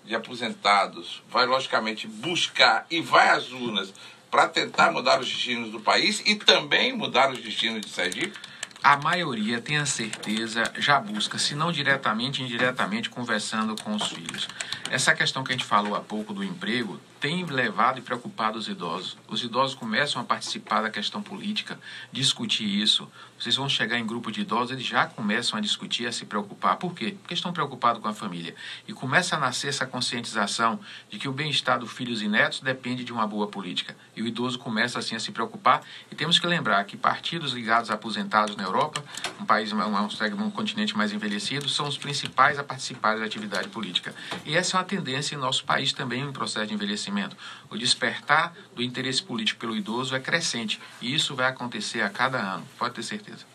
[0.05, 3.93] de aposentados vai, logicamente, buscar e vai às urnas
[4.29, 8.37] para tentar mudar os destinos do país e também mudar os destinos de Sergipe?
[8.83, 14.47] A maioria, tenha certeza, já busca, se não diretamente, indiretamente, conversando com os filhos.
[14.91, 18.67] Essa questão que a gente falou há pouco do emprego tem levado e preocupado os
[18.67, 19.17] idosos.
[19.29, 21.79] Os idosos começam a participar da questão política,
[22.11, 23.09] discutir isso.
[23.39, 26.75] Vocês vão chegar em grupo de idosos, eles já começam a discutir, a se preocupar.
[26.75, 27.15] Por quê?
[27.21, 28.53] Porque estão preocupados com a família.
[28.85, 30.77] E começa a nascer essa conscientização
[31.09, 33.95] de que o bem-estar dos filhos e netos depende de uma boa política.
[34.17, 35.81] E o idoso começa assim a se preocupar.
[36.11, 39.01] E temos que lembrar que partidos ligados a aposentados na Europa,
[39.39, 43.69] um país, um, um, um continente mais envelhecido, são os principais a participar da atividade
[43.69, 44.13] política.
[44.45, 47.37] E essa é uma tendência em nosso país também em processo de envelhecimento envelhecimento.
[47.69, 52.37] O despertar do interesse político pelo idoso é crescente e isso vai acontecer a cada
[52.39, 53.45] ano, pode ter certeza.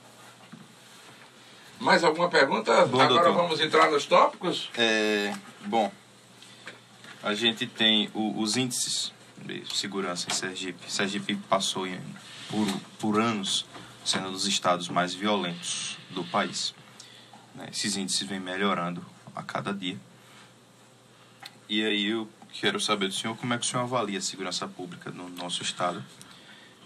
[1.81, 2.73] Mais alguma pergunta?
[2.87, 3.35] Bom, Agora doutor.
[3.35, 4.69] vamos entrar nos tópicos?
[4.77, 5.33] É,
[5.67, 5.93] bom,
[7.23, 9.13] a gente tem o- os índices
[9.45, 10.91] de segurança em Sergipe.
[10.91, 12.01] Sergipe passou em-
[12.51, 12.67] por,
[12.99, 13.65] por anos
[14.05, 16.75] sendo um dos estados mais violentos do país.
[17.55, 17.69] né?
[17.73, 19.99] Esses índices vêm melhorando a cada dia.
[21.69, 22.29] E aí eu
[22.61, 25.63] quero saber do senhor como é que o senhor avalia a segurança pública no nosso
[25.63, 26.05] estado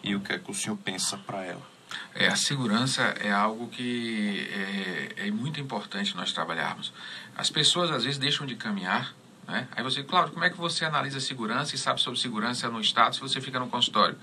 [0.02, 1.72] e o que é que o senhor pensa para ela.
[2.14, 6.92] É, a segurança é algo que é, é muito importante nós trabalharmos.
[7.36, 9.14] As pessoas às vezes deixam de caminhar,
[9.46, 9.68] né?
[9.72, 13.14] Aí você, Cláudio, como é que você analisa segurança e sabe sobre segurança no estado
[13.14, 14.16] se você fica no consultório?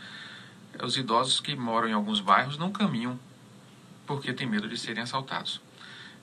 [0.78, 3.20] É, Os idosos que moram em alguns bairros não caminham
[4.06, 5.62] porque tem medo de serem assaltados.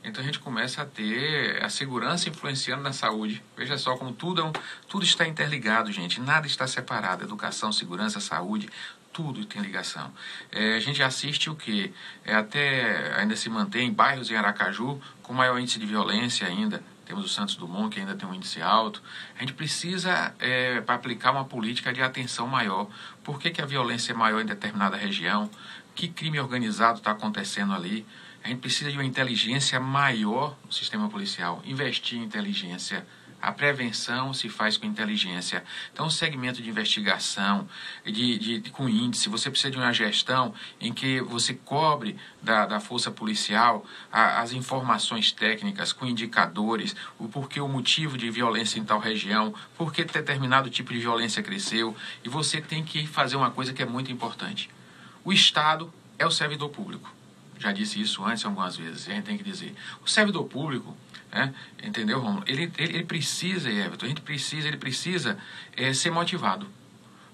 [0.06, 3.42] Então a gente começa a ter a segurança influenciando na saúde.
[3.56, 4.52] Veja só como tudo, é um,
[4.88, 6.20] tudo está interligado, gente.
[6.20, 7.24] Nada está separado.
[7.24, 8.70] Educação, segurança, saúde,
[9.12, 10.12] tudo tem ligação.
[10.52, 11.92] É, a gente assiste o que?
[12.24, 16.80] É, até ainda se mantém bairros em Aracaju com maior índice de violência ainda.
[17.04, 19.02] Temos o Santos Dumont, que ainda tem um índice alto.
[19.36, 22.88] A gente precisa é, aplicar uma política de atenção maior.
[23.24, 25.50] Por que, que a violência é maior em determinada região?
[25.96, 28.06] Que crime organizado está acontecendo ali?
[28.46, 31.60] A gente precisa de uma inteligência maior no sistema policial.
[31.64, 33.04] Investir em inteligência.
[33.42, 35.64] A prevenção se faz com inteligência.
[35.92, 37.68] Então, o segmento de investigação,
[38.04, 42.66] de, de, de- com índice, você precisa de uma gestão em que você cobre da,
[42.66, 48.78] da força policial a- as informações técnicas, com indicadores, o porquê o motivo de violência
[48.78, 51.96] em tal região, por que determinado tipo de violência cresceu.
[52.24, 54.70] E você tem que fazer uma coisa que é muito importante.
[55.24, 57.12] O Estado é o servidor público.
[57.58, 59.74] Já disse isso antes algumas vezes, e a gente tem que dizer.
[60.04, 60.96] O servidor público,
[61.32, 62.44] né, entendeu, Romulo?
[62.46, 65.38] Ele, ele, ele precisa, Everton, a gente precisa, ele precisa
[65.76, 66.68] é, ser motivado.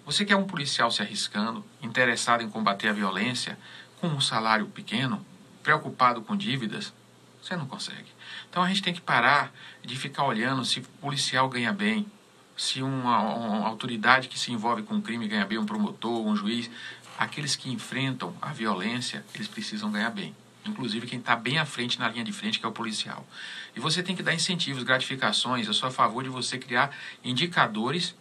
[0.05, 3.59] Você quer um policial se arriscando, interessado em combater a violência,
[4.01, 5.25] com um salário pequeno,
[5.63, 6.93] preocupado com dívidas,
[7.41, 8.09] você não consegue.
[8.49, 12.07] Então a gente tem que parar de ficar olhando se o policial ganha bem,
[12.57, 16.37] se uma, uma autoridade que se envolve com um crime ganha bem, um promotor, um
[16.37, 16.71] juiz.
[17.19, 20.35] Aqueles que enfrentam a violência, eles precisam ganhar bem.
[20.65, 23.27] Inclusive quem está bem à frente, na linha de frente, que é o policial.
[23.75, 25.67] E você tem que dar incentivos, gratificações.
[25.67, 26.95] Eu sou a favor de você criar
[27.25, 28.15] indicadores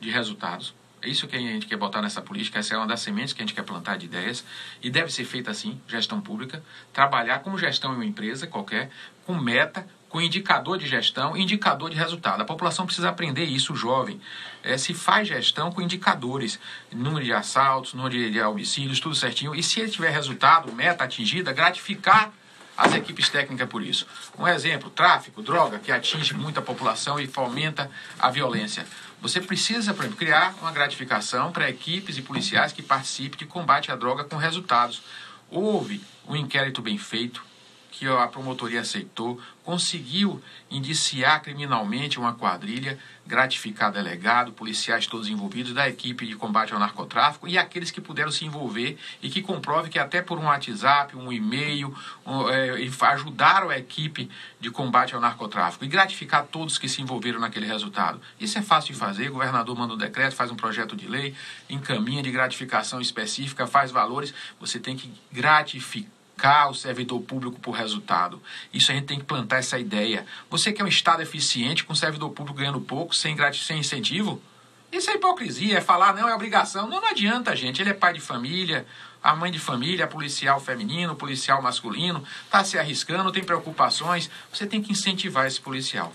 [0.00, 0.74] de resultados.
[1.00, 3.40] É isso que a gente quer botar nessa política, essa é uma das sementes que
[3.40, 4.44] a gente quer plantar de ideias.
[4.82, 6.62] E deve ser feita assim, gestão pública.
[6.92, 8.90] Trabalhar como gestão em uma empresa qualquer,
[9.24, 12.40] com meta, com indicador de gestão, indicador de resultado.
[12.40, 14.20] A população precisa aprender isso, jovem.
[14.62, 16.58] É, se faz gestão com indicadores,
[16.90, 19.54] número de assaltos, número de homicídios, tudo certinho.
[19.54, 22.32] E se ele tiver resultado, meta atingida, gratificar
[22.78, 24.06] as equipes técnicas por isso.
[24.38, 28.86] Um exemplo, tráfico, droga, que atinge muita população e fomenta a violência.
[29.20, 33.90] Você precisa, por exemplo, criar uma gratificação para equipes e policiais que participem de combate
[33.90, 35.02] à droga com resultados.
[35.50, 37.42] Houve um inquérito bem feito,
[37.98, 45.88] que a promotoria aceitou, conseguiu indiciar criminalmente uma quadrilha, gratificar delegado, policiais todos envolvidos, da
[45.88, 49.98] equipe de combate ao narcotráfico e aqueles que puderam se envolver e que comprove que
[49.98, 51.92] até por um WhatsApp, um e-mail,
[52.24, 54.30] um, é, ajudaram a equipe
[54.60, 58.20] de combate ao narcotráfico e gratificar todos que se envolveram naquele resultado.
[58.38, 61.34] Isso é fácil de fazer, o governador manda um decreto, faz um projeto de lei,
[61.68, 66.17] encaminha de gratificação específica, faz valores, você tem que gratificar
[66.68, 68.40] o servidor público por resultado.
[68.72, 70.24] Isso a gente tem que plantar essa ideia.
[70.48, 74.40] Você quer um Estado eficiente com servidor público ganhando pouco, sem, sem incentivo?
[74.90, 76.88] Isso é hipocrisia, é falar, não, é obrigação.
[76.88, 77.82] Não, não adianta, gente.
[77.82, 78.86] Ele é pai de família,
[79.22, 84.30] a mãe de família, policial feminino, policial masculino, está se arriscando, tem preocupações.
[84.52, 86.12] Você tem que incentivar esse policial.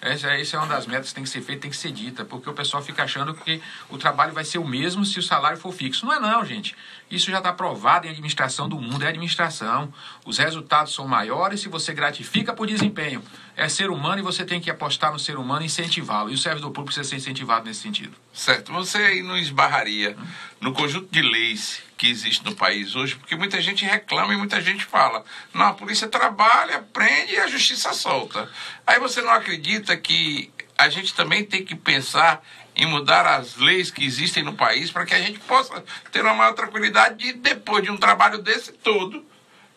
[0.00, 2.24] Essa, essa é uma das metas que tem que ser feita, tem que ser dita,
[2.24, 5.58] porque o pessoal fica achando que o trabalho vai ser o mesmo se o salário
[5.58, 6.04] for fixo.
[6.04, 6.76] Não é não, gente.
[7.10, 9.92] Isso já está provado em administração do mundo, é administração.
[10.24, 13.22] Os resultados são maiores se você gratifica por desempenho.
[13.56, 16.30] É ser humano e você tem que apostar no ser humano e incentivá-lo.
[16.30, 18.14] E o servidor público precisa ser incentivado nesse sentido.
[18.32, 18.72] Certo.
[18.72, 20.16] Você aí não esbarraria
[20.60, 24.60] no conjunto de leis que existe no país hoje, porque muita gente reclama e muita
[24.60, 28.50] gente fala: não, a polícia trabalha, prende e a justiça solta.
[28.86, 32.42] Aí você não acredita que a gente também tem que pensar
[32.74, 35.82] em mudar as leis que existem no país para que a gente possa
[36.12, 39.24] ter uma maior tranquilidade de, depois de um trabalho desse todo,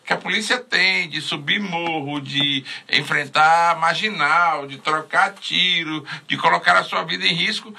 [0.04, 6.76] que a polícia tem, de subir morro, de enfrentar marginal, de trocar tiro, de colocar
[6.76, 7.74] a sua vida em risco,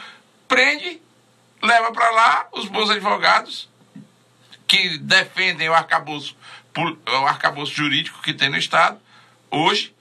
[0.47, 0.99] prende,
[1.61, 3.70] leva para lá os bons advogados
[4.71, 6.33] que defendem o arcabouço,
[6.77, 8.97] o arcabouço jurídico que tem no Estado,
[9.49, 9.93] hoje,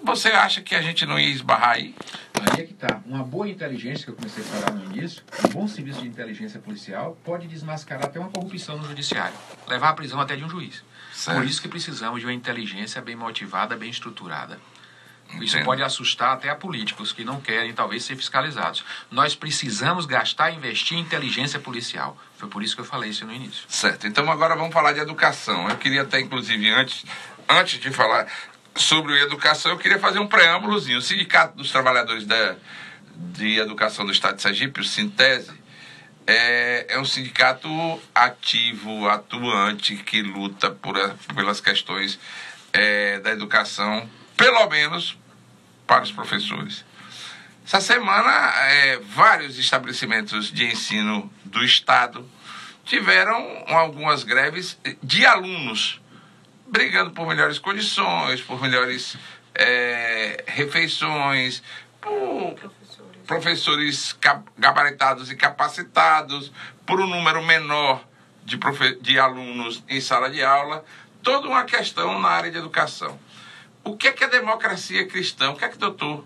[0.00, 1.92] você acha que a gente não ia esbarrar aí?
[2.40, 3.00] Aí é que tá.
[3.04, 6.60] Uma boa inteligência, que eu comecei a falar no início, um bom serviço de inteligência
[6.60, 9.34] policial pode desmascarar até uma corrupção no judiciário.
[9.66, 10.84] Levar à prisão até de um juiz.
[11.12, 11.38] Certo.
[11.38, 14.56] Por isso que precisamos de uma inteligência bem motivada, bem estruturada.
[15.40, 15.64] Isso Entendo.
[15.64, 18.84] pode assustar até a políticos que não querem, talvez, ser fiscalizados.
[19.10, 22.16] Nós precisamos gastar e investir em inteligência policial.
[22.36, 23.64] Foi por isso que eu falei isso no início.
[23.68, 24.06] Certo.
[24.06, 25.68] Então agora vamos falar de educação.
[25.68, 27.04] Eu queria até, inclusive, antes,
[27.48, 28.26] antes de falar
[28.74, 30.98] sobre educação, eu queria fazer um preâmbulozinho.
[30.98, 32.56] O Sindicato dos Trabalhadores da,
[33.14, 35.62] de Educação do Estado de Sergipe, o Sintese,
[36.26, 37.68] é, é um sindicato
[38.14, 40.94] ativo, atuante, que luta por,
[41.34, 42.18] pelas questões
[42.72, 45.18] é, da educação, pelo menos
[45.86, 46.84] para os professores.
[47.64, 52.28] Essa semana, é, vários estabelecimentos de ensino do Estado
[52.84, 56.00] tiveram algumas greves de alunos,
[56.66, 59.16] brigando por melhores condições, por melhores
[59.54, 61.62] é, refeições,
[62.00, 64.18] por professores, professores
[64.58, 66.52] gabaritados e capacitados,
[66.84, 68.04] por um número menor
[68.44, 68.58] de,
[69.00, 70.84] de alunos em sala de aula,
[71.22, 73.18] toda uma questão na área de educação.
[73.84, 76.24] O que é que a democracia cristã, o que é que, doutor,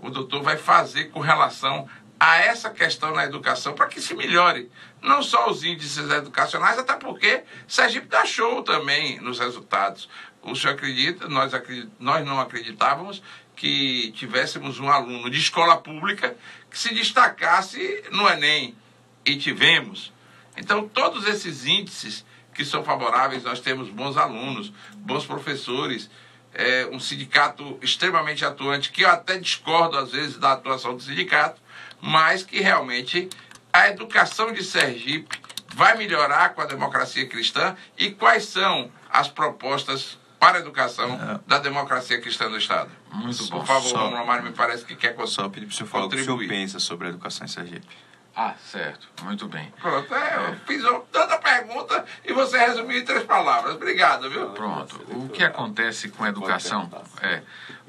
[0.00, 4.70] o doutor vai fazer com relação a essa questão na educação para que se melhore
[5.00, 10.08] não só os índices educacionais, até porque Sergipe dá show também nos resultados.
[10.42, 13.22] O senhor acredita, nós, acredit, nós não acreditávamos
[13.56, 16.36] que tivéssemos um aluno de escola pública
[16.70, 18.76] que se destacasse no Enem,
[19.24, 20.12] e tivemos.
[20.56, 26.10] Então, todos esses índices que são favoráveis, nós temos bons alunos, bons professores,
[26.54, 31.60] é, um sindicato extremamente atuante, que eu até discordo às vezes da atuação do sindicato,
[32.00, 33.28] mas que realmente
[33.72, 35.40] a educação de Sergipe
[35.74, 41.40] vai melhorar com a democracia cristã e quais são as propostas para a educação é.
[41.46, 42.90] da democracia cristã do Estado.
[43.12, 43.60] Muito bom.
[43.60, 46.08] Por favor, só, Romário, me parece que quer Só pedir para o senhor falar o
[46.08, 47.86] que o senhor pensa sobre a educação em Sergipe.
[48.34, 49.08] Ah, certo.
[49.24, 49.72] Muito bem.
[49.80, 53.74] Pronto, é, eu fiz tanta pergunta e você resumiu em três palavras.
[53.74, 54.50] Obrigado, viu?
[54.50, 54.96] Pronto.
[55.10, 56.90] O que acontece com a educação?
[57.20, 57.42] É,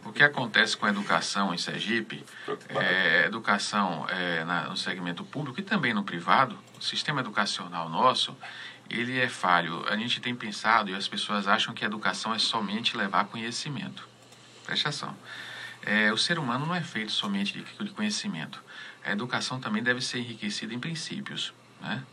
[0.04, 2.26] o que acontece com a educação em Sergipe,
[2.70, 8.36] é, educação é, na, no segmento público e também no privado, o sistema educacional nosso,
[8.90, 9.86] ele é falho.
[9.88, 14.06] A gente tem pensado e as pessoas acham que a educação é somente levar conhecimento.
[14.66, 15.16] Preste atenção.
[15.86, 18.62] É, o ser humano não é feito somente de, de conhecimento
[19.06, 22.04] a educação também deve ser enriquecida em princípios, né?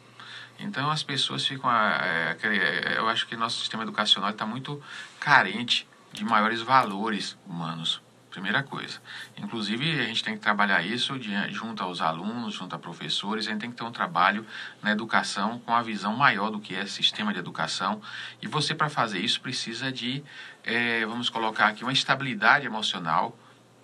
[0.58, 4.82] Então as pessoas ficam, é, é, eu acho que nosso sistema educacional está muito
[5.18, 8.02] carente de maiores valores humanos.
[8.30, 9.00] Primeira coisa.
[9.36, 13.48] Inclusive, a gente tem que trabalhar isso de, junto aos alunos, junto a professores.
[13.48, 14.46] A gente tem que ter um trabalho
[14.80, 18.00] na educação com a visão maior do que é sistema de educação.
[18.40, 20.22] E você, para fazer isso, precisa de,
[20.62, 23.36] é, vamos colocar aqui, uma estabilidade emocional,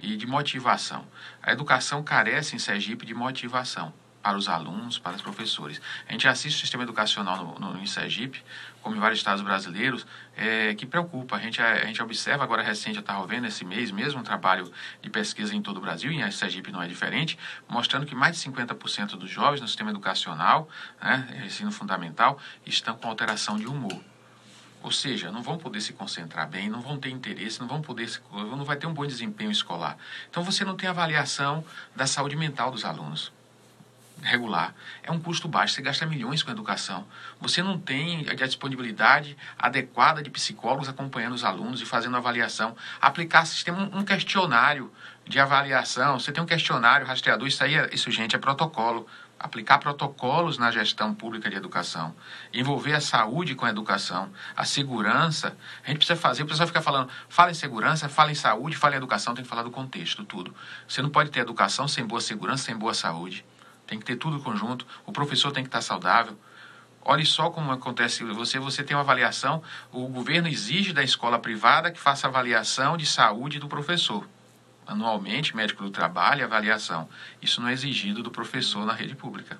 [0.02, 1.06] e de motivação.
[1.42, 3.92] A educação carece em Sergipe de motivação
[4.26, 5.80] para os alunos, para os professores.
[6.08, 8.42] A gente assiste o sistema educacional no, no, em Sergipe,
[8.82, 10.04] como em vários estados brasileiros,
[10.36, 11.36] é, que preocupa.
[11.36, 14.24] A gente, a, a gente observa agora recente, eu estava vendo esse mês mesmo, um
[14.24, 14.68] trabalho
[15.00, 18.36] de pesquisa em todo o Brasil, e em Sergipe não é diferente, mostrando que mais
[18.36, 20.68] de 50% dos jovens no sistema educacional,
[21.00, 24.02] né, ensino fundamental, estão com alteração de humor.
[24.86, 28.08] Ou seja, não vão poder se concentrar bem, não vão ter interesse, não vão poder,
[28.08, 29.98] se, não vai ter um bom desempenho escolar.
[30.30, 31.64] Então você não tem avaliação
[31.96, 33.32] da saúde mental dos alunos
[34.22, 34.72] regular.
[35.02, 37.04] É um custo baixo, você gasta milhões com educação.
[37.40, 42.76] Você não tem a disponibilidade adequada de psicólogos acompanhando os alunos e fazendo avaliação.
[43.00, 44.92] Aplicar sistema, um questionário
[45.26, 46.18] de avaliação.
[46.20, 49.04] Você tem um questionário rastreador, isso aí, é, isso, gente, é protocolo.
[49.38, 52.14] Aplicar protocolos na gestão pública de educação,
[52.52, 55.56] envolver a saúde com a educação, a segurança.
[55.84, 58.94] A gente precisa fazer, o pessoal fica falando, fala em segurança, fala em saúde, fala
[58.94, 60.54] em educação, tem que falar do contexto, tudo.
[60.88, 63.44] Você não pode ter educação sem boa segurança, sem boa saúde.
[63.86, 64.86] Tem que ter tudo conjunto.
[65.04, 66.36] O professor tem que estar saudável.
[67.02, 68.24] Olhe só como acontece.
[68.24, 69.62] Você, você tem uma avaliação.
[69.92, 74.26] O governo exige da escola privada que faça avaliação de saúde do professor
[74.86, 77.08] anualmente, médico do trabalho e avaliação.
[77.42, 79.58] Isso não é exigido do professor na rede pública.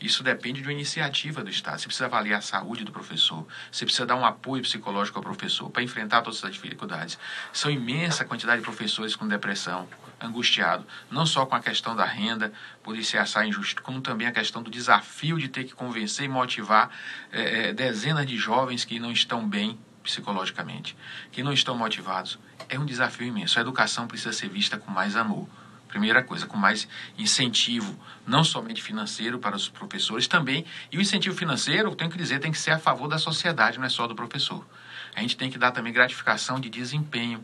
[0.00, 1.80] Isso depende de uma iniciativa do Estado.
[1.80, 5.68] Você precisa avaliar a saúde do professor, você precisa dar um apoio psicológico ao professor
[5.70, 7.18] para enfrentar todas essas dificuldades.
[7.52, 9.88] São imensa quantidade de professores com depressão,
[10.20, 12.52] angustiado, não só com a questão da renda,
[12.82, 16.90] por assar injusto, como também a questão do desafio de ter que convencer e motivar
[17.32, 19.78] é, dezenas de jovens que não estão bem
[20.08, 20.96] psicologicamente,
[21.30, 22.38] que não estão motivados.
[22.68, 23.58] É um desafio imenso.
[23.58, 25.46] A educação precisa ser vista com mais amor.
[25.86, 30.64] Primeira coisa, com mais incentivo, não somente financeiro para os professores, também.
[30.90, 33.84] E o incentivo financeiro, tenho que dizer, tem que ser a favor da sociedade, não
[33.84, 34.66] é só do professor.
[35.14, 37.42] A gente tem que dar também gratificação de desempenho.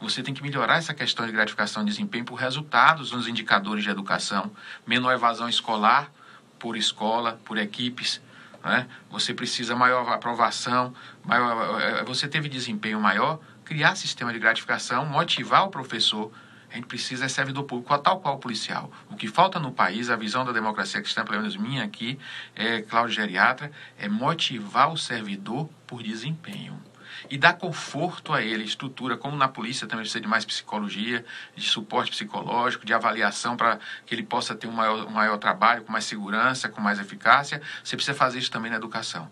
[0.00, 3.90] Você tem que melhorar essa questão de gratificação de desempenho por resultados nos indicadores de
[3.90, 4.50] educação,
[4.86, 6.10] menor evasão escolar
[6.58, 8.20] por escola, por equipes,
[8.64, 8.88] né?
[9.10, 15.64] você precisa maior aprovação, maior, eh, você teve desempenho maior, criar sistema de gratificação, motivar
[15.64, 16.32] o professor.
[16.70, 18.90] A gente precisa é servidor público, tal qual o policial.
[19.08, 22.18] O que falta no país, a visão da democracia cristã, pelo menos minha aqui,
[22.56, 26.80] é, Cláudio Geriatra, é motivar o servidor por desempenho
[27.30, 31.24] e dar conforto a ele, estrutura, como na polícia também precisa de mais psicologia,
[31.56, 35.82] de suporte psicológico, de avaliação para que ele possa ter um maior, um maior trabalho,
[35.82, 37.60] com mais segurança, com mais eficácia.
[37.82, 39.30] Você precisa fazer isso também na educação.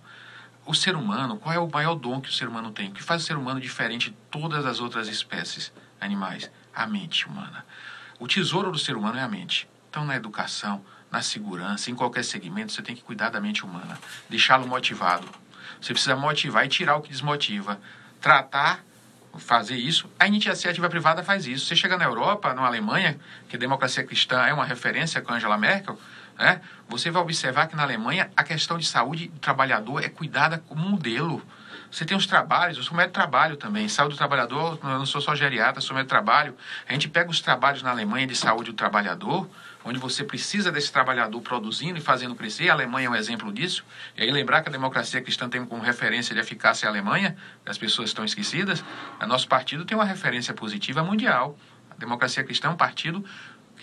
[0.64, 2.88] O ser humano, qual é o maior dom que o ser humano tem?
[2.88, 6.50] O que faz o ser humano diferente de todas as outras espécies animais?
[6.74, 7.66] A mente humana.
[8.18, 9.68] O tesouro do ser humano é a mente.
[9.90, 13.98] Então, na educação, na segurança, em qualquer segmento, você tem que cuidar da mente humana,
[14.31, 15.28] deixá-lo motivado,
[15.81, 17.81] você precisa motivar e tirar o que desmotiva.
[18.21, 18.85] Tratar,
[19.39, 20.11] fazer isso.
[20.19, 21.67] A iniciativa privada faz isso.
[21.67, 25.57] Você chega na Europa, na Alemanha, que a democracia cristã é uma referência com Angela
[25.57, 25.99] Merkel,
[26.39, 26.61] né?
[26.89, 30.89] você vai observar que na Alemanha a questão de saúde do trabalhador é cuidada como
[30.89, 31.43] modelo.
[31.91, 33.87] Você tem os trabalhos, eu sou médico de trabalho também.
[33.87, 36.57] Saúde do trabalhador, eu não sou só geriatra, sou médico de trabalho.
[36.89, 39.49] A gente pega os trabalhos na Alemanha de saúde do trabalhador,
[39.85, 42.71] onde você precisa desse trabalhador produzindo e fazendo crescer.
[42.71, 43.85] A Alemanha é um exemplo disso.
[44.16, 47.79] E aí lembrar que a democracia cristã tem como referência de eficácia a Alemanha, as
[47.79, 48.85] pessoas estão esquecidas.
[49.21, 51.57] O nosso partido tem uma referência positiva mundial.
[51.90, 53.25] A democracia cristã é um partido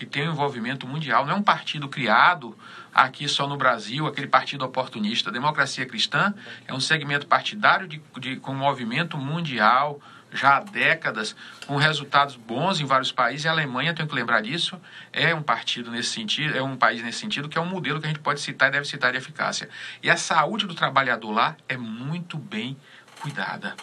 [0.00, 2.56] que tem um envolvimento mundial, não é um partido criado
[2.94, 5.28] aqui só no Brasil, aquele partido oportunista.
[5.28, 6.32] A democracia cristã
[6.66, 10.00] é um segmento partidário de, de, com movimento mundial,
[10.32, 11.34] já há décadas,
[11.66, 14.80] com resultados bons em vários países, e a Alemanha, tenho que lembrar disso,
[15.12, 18.06] é um partido nesse sentido, é um país nesse sentido, que é um modelo que
[18.06, 19.68] a gente pode citar e deve citar de eficácia.
[20.02, 22.76] E a saúde do trabalhador lá é muito bem
[23.20, 23.74] cuidada.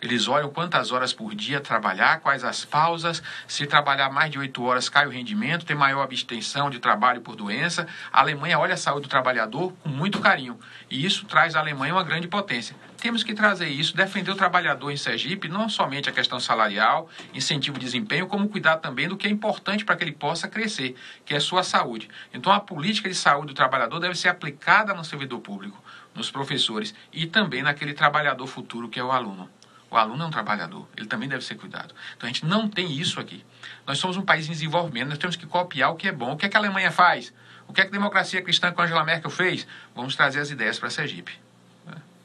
[0.00, 4.62] Eles olham quantas horas por dia trabalhar, quais as pausas, se trabalhar mais de oito
[4.64, 7.86] horas cai o rendimento, tem maior abstenção de trabalho por doença.
[8.12, 10.58] A Alemanha olha a saúde do trabalhador com muito carinho.
[10.90, 12.76] E isso traz à Alemanha uma grande potência.
[12.98, 17.78] Temos que trazer isso, defender o trabalhador em Sergipe, não somente a questão salarial, incentivo
[17.78, 21.34] de desempenho, como cuidar também do que é importante para que ele possa crescer, que
[21.34, 22.08] é a sua saúde.
[22.32, 25.82] Então a política de saúde do trabalhador deve ser aplicada no servidor público,
[26.14, 29.48] nos professores e também naquele trabalhador futuro que é o aluno.
[29.90, 31.94] O aluno é um trabalhador, ele também deve ser cuidado.
[32.16, 33.44] Então a gente não tem isso aqui.
[33.86, 36.32] Nós somos um país em desenvolvimento, nós temos que copiar o que é bom.
[36.32, 37.32] O que, é que a Alemanha faz?
[37.68, 39.66] O que, é que a democracia cristã com Angela Merkel fez?
[39.94, 41.45] Vamos trazer as ideias para Sergipe.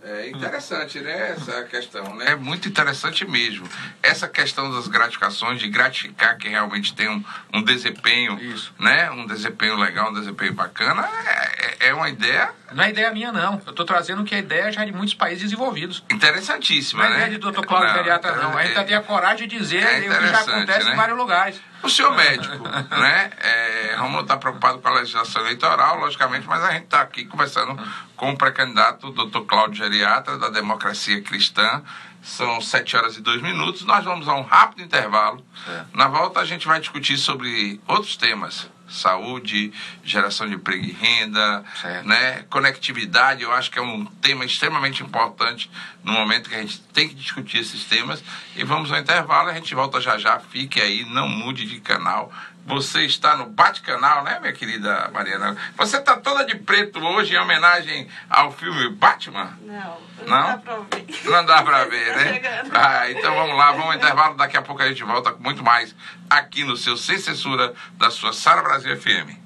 [0.03, 1.31] É interessante, né?
[1.31, 2.31] Essa questão, né?
[2.31, 3.69] É muito interessante mesmo.
[4.01, 8.73] Essa questão das gratificações, de gratificar quem realmente tem um, um desempenho, Isso.
[8.79, 9.11] né?
[9.11, 12.49] Um desempenho legal, um desempenho bacana, é, é, é uma ideia.
[12.71, 13.61] Não é ideia minha, não.
[13.65, 16.03] Eu estou trazendo que é ideia já de muitos países desenvolvidos.
[16.09, 17.25] Interessantíssima, não é né?
[17.27, 17.65] ideia de Dr.
[17.65, 18.57] Cláudio Geriatra, não.
[18.57, 20.93] A gente é, tem a coragem de dizer é o que já acontece né?
[20.93, 21.61] em vários lugares.
[21.83, 23.31] O senhor médico, né?
[23.39, 27.77] É, Romulo está preocupado com a legislação eleitoral, logicamente, mas a gente está aqui conversando
[28.15, 31.81] com o pré-candidato, o doutor Cláudio Geriatra, da Democracia Cristã.
[32.21, 33.83] São sete horas e dois minutos.
[33.83, 35.43] Nós vamos a um rápido intervalo.
[35.67, 35.85] É.
[35.93, 39.71] Na volta, a gente vai discutir sobre outros temas saúde,
[40.03, 41.63] geração de emprego e renda,
[42.03, 42.43] né?
[42.49, 45.69] conectividade, eu acho que é um tema extremamente importante
[46.03, 48.23] no momento que a gente tem que discutir esses temas.
[48.55, 52.31] E vamos ao intervalo, a gente volta já já, fique aí, não mude de canal.
[52.65, 55.57] Você está no Bate-Canal, né, minha querida Mariana?
[55.75, 59.57] Você está toda de preto hoje em homenagem ao filme Batman?
[59.61, 61.05] Não, não, não dá pra ver.
[61.25, 62.41] Não dá pra ver, né?
[62.73, 64.35] Ah, então vamos lá, vamos ao intervalo.
[64.35, 65.95] Daqui a pouco a gente volta com muito mais
[66.29, 69.40] aqui no seu Sem Censura da sua Sara Brasil FM.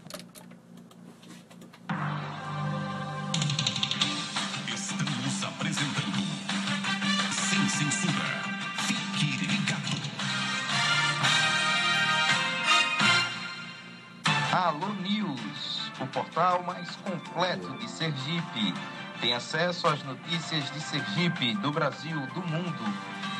[16.15, 18.73] Portal mais completo de Sergipe.
[19.19, 22.83] Tem acesso às notícias de Sergipe, do Brasil, do mundo,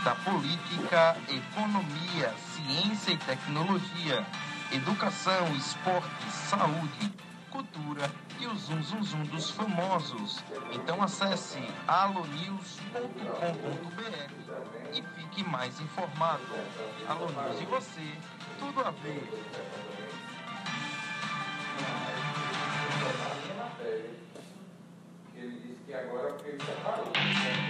[0.04, 4.26] da política, economia, ciência e tecnologia,
[4.74, 7.14] educação, esporte, saúde,
[7.50, 8.12] cultura
[8.42, 10.44] e o zum zum zum dos famosos.
[10.74, 12.92] Então acesse alonews.com.br
[14.94, 16.44] e fique mais informado.
[17.08, 18.12] Alô News e você,
[18.60, 19.24] tudo a ver.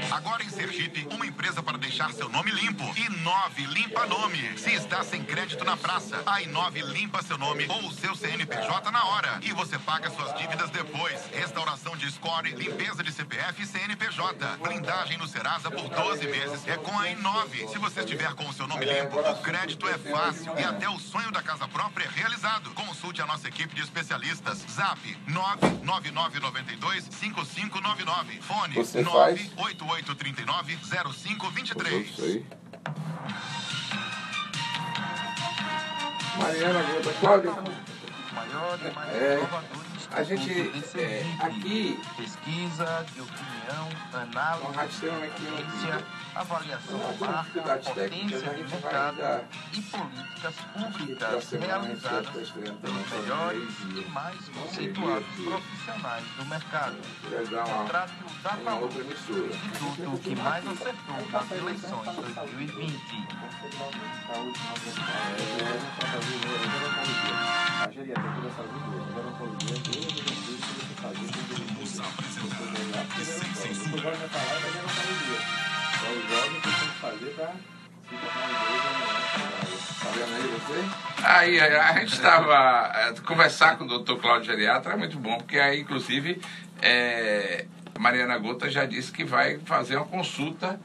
[0.09, 2.84] Agora em Sergipe, uma empresa para deixar seu nome limpo.
[2.97, 4.57] Inove Limpa Nome.
[4.57, 9.03] Se está sem crédito na praça, a Inove limpa seu nome ou seu CNPJ na
[9.05, 9.39] hora.
[9.41, 11.26] E você paga suas dívidas depois.
[11.34, 14.57] Restauração de score, limpeza de CPF e CNPJ.
[14.61, 16.66] Blindagem no Serasa por 12 meses.
[16.68, 17.68] É com a Inove.
[17.68, 20.97] Se você estiver com o seu nome limpo, o crédito é fácil e até o
[20.99, 22.70] sonho da casa própria é realizado.
[22.72, 24.63] Consulte a nossa equipe de especialistas.
[24.70, 28.05] Zap 99992 5599.
[28.41, 29.51] Fone Você faz?
[29.56, 30.78] 98839
[31.14, 32.10] 0523.
[32.10, 32.45] Isso aí.
[36.38, 37.51] Mariana Gota, Cláudio,
[38.34, 39.85] Maior e mais É, inovador
[40.16, 49.45] a gente, é, aqui- Pesquisa de opinião, análise, ciência, avaliação da marca, potência de mercado
[49.74, 56.95] e políticas públicas realizadas também pelos melhores e mais conceituados profissionais do mercado.
[57.88, 58.53] Trate-o da
[58.99, 59.47] emissora.
[59.47, 63.26] instituto que mais acertou nas eleições 2020.
[66.55, 70.05] A geriatria da saúde a gerontologia,
[76.06, 79.76] É o que tem que fazer se tornar um amanhã.
[79.99, 80.80] Tá vendo aí você?
[81.24, 82.91] Aí a gente estava.
[82.95, 86.41] é, conversar com o doutor Cláudio Geriatra é muito bom, porque aí, inclusive,
[86.82, 87.66] é,
[87.99, 90.80] Mariana Gota já disse que vai fazer uma consulta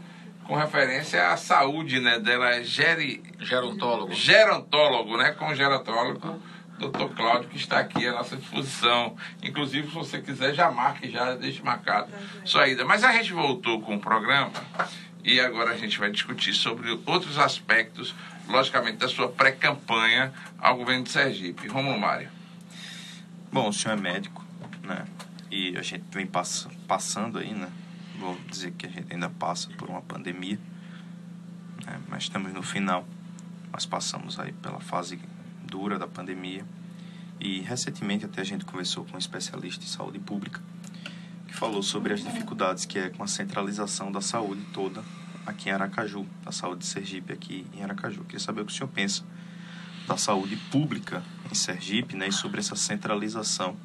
[0.45, 4.13] com referência à saúde né, dela, é geri, Gerontólogo.
[4.13, 5.33] gerontólogo, né?
[5.33, 6.41] Com gerontólogo,
[6.81, 9.15] doutor Cláudio, que está aqui à nossa disposição.
[9.43, 12.11] Inclusive, se você quiser, já marque, já deixe marcado
[12.45, 12.85] sua ida.
[12.85, 14.53] Mas a gente voltou com o programa
[15.23, 18.15] e agora a gente vai discutir sobre outros aspectos,
[18.49, 21.69] logicamente, da sua pré-campanha ao governo de Sergipe.
[21.69, 22.31] Romulo Mário.
[23.53, 24.45] Bom, o senhor é médico,
[24.83, 25.05] né?
[25.51, 27.69] E a gente vem pass passando aí, né?
[28.19, 30.59] Vou dizer que a gente ainda passa por uma pandemia,
[31.85, 32.01] né?
[32.09, 33.07] Mas estamos no final.
[33.73, 35.19] Nós passamos aí pela fase
[35.71, 36.65] dura da pandemia.
[37.39, 40.61] E recentemente até a gente conversou com um especialista em saúde pública
[41.47, 45.03] que falou sobre as dificuldades que é com a centralização da saúde toda
[45.47, 48.25] aqui em Aracaju, da saúde de Sergipe aqui em Aracaju.
[48.25, 49.25] Queria saber o que o senhor pensa
[50.07, 53.77] da saúde pública em Sergipe, né, e sobre essa centralização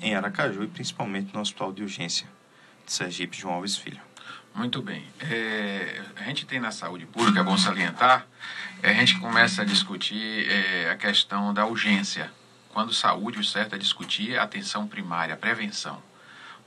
[0.00, 2.26] em Aracaju e principalmente no Hospital de Urgência
[2.86, 4.00] de Sergipe, João Alves Filho.
[4.54, 5.04] Muito bem.
[5.20, 8.26] É, a gente tem na saúde pública, é bom salientar,
[8.82, 12.30] a gente começa a discutir é, a questão da urgência.
[12.70, 16.00] Quando saúde, o certo é discutir a atenção primária, a prevenção.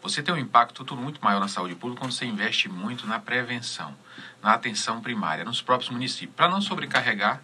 [0.02, 3.20] Você tem um impacto tudo muito maior na saúde pública quando você investe muito na
[3.20, 3.96] prevenção,
[4.42, 7.42] na atenção primária, nos próprios municípios, para não sobrecarregar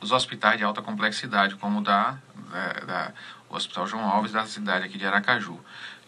[0.00, 2.16] os hospitais de alta complexidade, como da,
[2.50, 3.12] da, da-
[3.50, 5.60] o Hospital João Alves da cidade aqui de Aracaju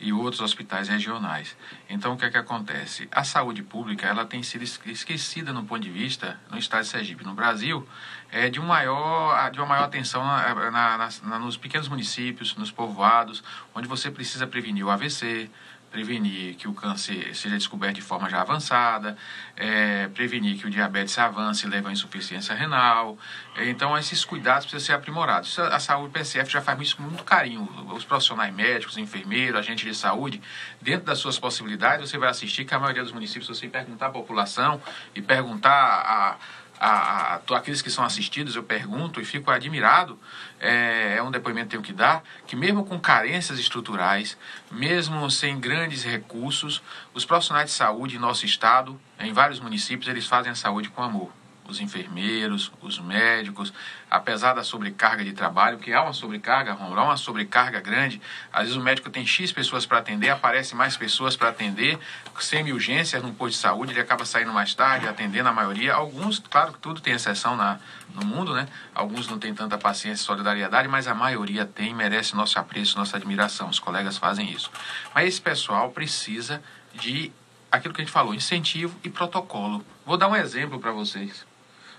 [0.05, 1.57] e outros hospitais regionais.
[1.89, 3.09] Então, o que é que acontece?
[3.11, 6.89] A saúde pública ela tem sido es- esquecida no ponto de vista, no estado de
[6.89, 7.89] Sergipe, no Brasil,
[8.31, 12.71] é, de, um maior, de uma maior atenção na, na- na- nos pequenos municípios, nos
[12.71, 13.43] povoados,
[13.75, 15.51] onde você precisa prevenir o AVC,
[15.95, 19.17] prevenir que o câncer seja descoberto de forma já avançada,
[19.57, 23.17] é, prevenir que o diabetes avance e leve à insuficiência renal.
[23.55, 25.57] É, Então, esses cuidados precisam ser aprimorados.
[25.57, 27.63] A saúde PSF já faz isso com muito carinho.
[27.95, 30.43] Os profissionais médicos, enfermeiros, agentes de saúde,
[30.83, 34.07] dentro das suas possibilidades, você vai assistir que a maioria dos municípios, se você perguntar
[34.07, 34.83] à população
[35.15, 36.37] e perguntar a
[36.85, 40.19] a, a, aqueles que são assistidos, eu pergunto e fico admirado,
[40.61, 44.37] é, é um depoimento que tenho que dar, que mesmo com carências estruturais,
[44.71, 46.83] mesmo sem grandes recursos,
[47.15, 51.03] os profissionais de saúde em nosso estado, em vários municípios, eles fazem a saúde com
[51.03, 51.33] amor.
[51.69, 53.73] Os enfermeiros, os médicos,
[54.11, 58.21] apesar da sobrecarga de trabalho, que há uma sobrecarga, Romulo, há uma sobrecarga grande,
[58.53, 61.99] às vezes o médico tem X pessoas para atender, aparece mais pessoas para atender,
[62.39, 65.95] semi-urgências no posto de saúde, ele acaba saindo mais tarde, atendendo a maioria.
[65.95, 67.79] Alguns, claro que tudo tem exceção na,
[68.15, 68.69] no mundo, né?
[68.95, 73.17] Alguns não têm tanta paciência e solidariedade, mas a maioria tem merece nosso apreço, nossa
[73.17, 73.69] admiração.
[73.69, 74.71] Os colegas fazem isso.
[75.15, 76.63] Mas esse pessoal precisa
[76.93, 77.33] de
[77.71, 79.85] aquilo que a gente falou, incentivo e protocolo.
[80.07, 81.45] Vou dar um exemplo para vocês.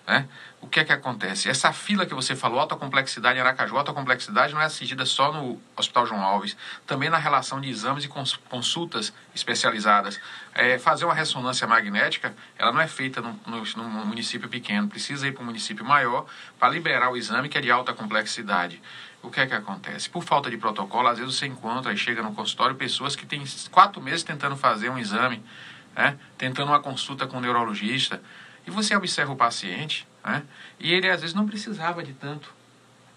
[0.07, 0.27] Né?
[0.61, 1.49] O que é que acontece?
[1.49, 5.31] Essa fila que você falou, alta complexidade em Aracaju, alta complexidade não é assistida só
[5.31, 10.19] no Hospital João Alves, também na relação de exames e cons- consultas especializadas.
[10.53, 13.35] É, fazer uma ressonância magnética, ela não é feita num,
[14.05, 16.27] município pequeno, precisa ir para um município maior
[16.59, 18.81] para liberar o exame que é de alta complexidade.
[19.23, 20.07] O que é que acontece?
[20.07, 23.43] Por falta de protocolo, às vezes você encontra e chega no consultório pessoas que têm
[23.71, 25.43] quatro meses tentando fazer um exame,
[25.95, 26.15] né?
[26.37, 28.21] tentando uma consulta com um neurologista,
[28.66, 30.43] e você observa o paciente, né?
[30.80, 32.53] e ele às vezes não precisava de tanto.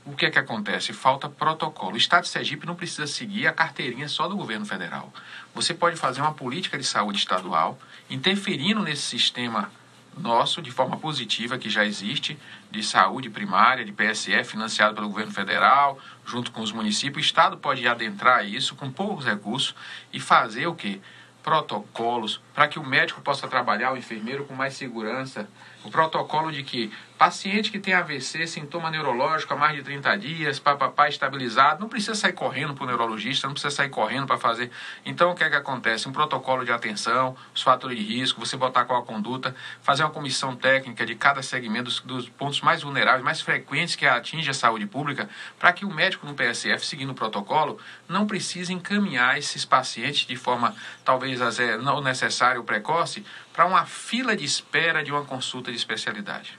[0.05, 0.95] O que é que acontece?
[0.95, 1.93] Falta protocolo.
[1.93, 5.13] O Estado de Sergipe não precisa seguir a carteirinha só do governo federal.
[5.55, 7.79] Você pode fazer uma política de saúde estadual,
[8.09, 9.71] interferindo nesse sistema
[10.19, 12.39] nosso de forma positiva que já existe,
[12.71, 17.25] de saúde primária, de PSF, financiado pelo governo federal, junto com os municípios.
[17.25, 19.75] O Estado pode adentrar isso com poucos recursos
[20.13, 21.01] e fazer o quê?
[21.43, 25.49] Protocolos para que o médico possa trabalhar, o enfermeiro, com mais segurança.
[25.84, 30.61] O protocolo de que paciente que tem AVC, sintoma neurológico há mais de 30 dias,
[30.61, 34.71] papapá estabilizado, não precisa sair correndo para o neurologista, não precisa sair correndo para fazer.
[35.05, 36.09] Então, o que é que acontece?
[36.09, 40.11] Um protocolo de atenção, os fatores de risco, você botar qual a conduta, fazer uma
[40.11, 44.55] comissão técnica de cada segmento, dos, dos pontos mais vulneráveis, mais frequentes que atinge a
[44.55, 49.64] saúde pública, para que o médico no PSF, seguindo o protocolo, não precise encaminhar esses
[49.64, 51.41] pacientes de forma talvez
[51.83, 56.58] não necessária ou precoce para uma fila de espera de uma consulta de especialidade.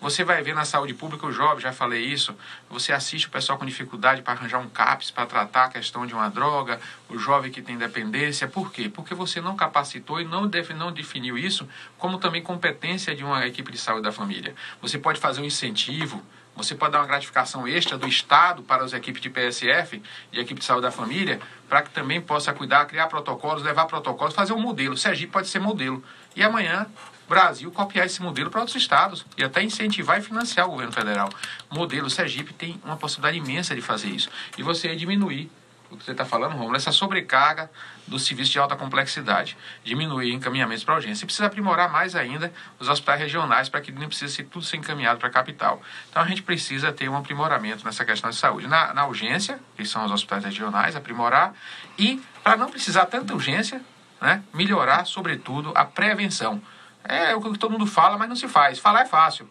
[0.00, 2.36] Você vai ver na saúde pública o jovem, já falei isso,
[2.70, 6.14] você assiste o pessoal com dificuldade para arranjar um CAPS, para tratar a questão de
[6.14, 8.46] uma droga, o jovem que tem dependência.
[8.46, 8.88] Por quê?
[8.88, 11.68] Porque você não capacitou e não, não definiu isso
[11.98, 14.54] como também competência de uma equipe de saúde da família.
[14.80, 16.22] Você pode fazer um incentivo,
[16.54, 20.60] você pode dar uma gratificação extra do Estado para as equipes de PSF, de equipe
[20.60, 24.60] de saúde da família, para que também possa cuidar, criar protocolos, levar protocolos, fazer um
[24.60, 24.96] modelo.
[24.96, 26.02] Sergipe pode ser modelo.
[26.36, 26.86] E amanhã
[27.28, 31.28] Brasil copiar esse modelo para outros estados e até incentivar e financiar o governo federal.
[31.70, 34.30] O modelo Sergipe tem uma possibilidade imensa de fazer isso.
[34.56, 35.50] E você diminuir
[35.90, 37.70] o que você está falando, Romulo, essa sobrecarga
[38.06, 41.24] do serviço de alta complexidade, diminuir encaminhamentos para urgência.
[41.24, 44.76] E precisa aprimorar mais ainda os hospitais regionais para que não precise ser tudo ser
[44.76, 45.80] encaminhado para a capital.
[46.10, 48.66] Então a gente precisa ter um aprimoramento nessa questão de saúde.
[48.66, 51.54] Na, na urgência, que são os hospitais regionais, aprimorar,
[51.98, 53.80] e para não precisar tanta urgência,
[54.20, 56.60] né, melhorar, sobretudo, a prevenção.
[57.08, 58.78] É o que todo mundo fala, mas não se faz.
[58.78, 59.48] Falar é fácil.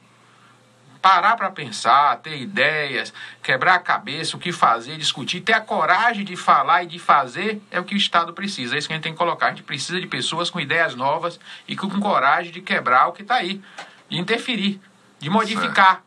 [1.01, 6.23] Parar para pensar, ter ideias, quebrar a cabeça, o que fazer, discutir, ter a coragem
[6.23, 8.75] de falar e de fazer é o que o Estado precisa.
[8.75, 9.47] É isso que a gente tem que colocar.
[9.47, 13.23] A gente precisa de pessoas com ideias novas e com coragem de quebrar o que
[13.23, 13.61] está aí,
[14.09, 14.79] de interferir,
[15.19, 16.03] de modificar,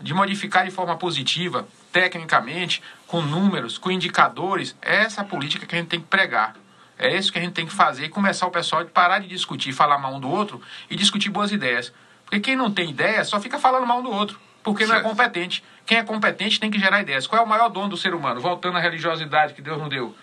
[0.00, 4.74] de modificar de forma positiva, tecnicamente, com números, com indicadores.
[4.80, 6.54] É essa a política que a gente tem que pregar.
[7.02, 9.26] É isso que a gente tem que fazer e começar o pessoal a parar de
[9.26, 11.92] discutir, falar mal um do outro e discutir boas ideias.
[12.24, 14.98] Porque quem não tem ideia só fica falando mal um do outro, porque não é
[15.00, 15.08] Certo.
[15.10, 15.64] competente.
[15.84, 17.26] Quem é competente tem que gerar ideias.
[17.26, 18.40] Qual é o maior dom do ser humano?
[18.40, 20.14] Voltando à religiosidade que Deus não deu.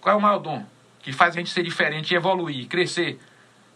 [0.00, 0.64] Qual é o maior dom?
[1.02, 3.20] Que faz a gente ser diferente, evoluir, crescer.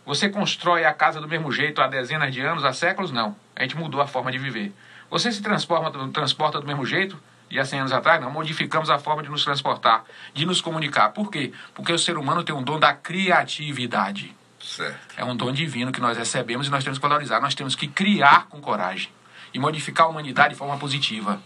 [0.06, 3.12] Você constrói a casa do mesmo jeito há dezenas de anos, há séculos?
[3.12, 3.36] Não.
[3.54, 4.72] A gente mudou a forma de viver.
[5.10, 7.14] Você se transforma, transporta do mesmo jeito
[7.52, 8.18] de há 100 anos atrás?
[8.18, 8.30] Não.
[8.30, 11.10] Modificamos a forma de nos transportar, de nos comunicar.
[11.10, 11.52] Por quê?
[11.74, 14.34] Porque o ser humano tem um dom da criatividade.
[14.58, 14.98] Certo.
[15.18, 17.40] É um dom divino que nós recebemos e nós temos que valorizar.
[17.40, 19.10] Nós temos que criar com coragem
[19.52, 21.42] e modificar a humanidade de forma positiva.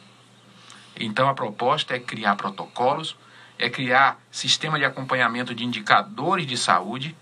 [0.94, 3.16] Então a proposta é criar protocolos,
[3.58, 7.16] é criar sistema de acompanhamento de indicadores de saúde,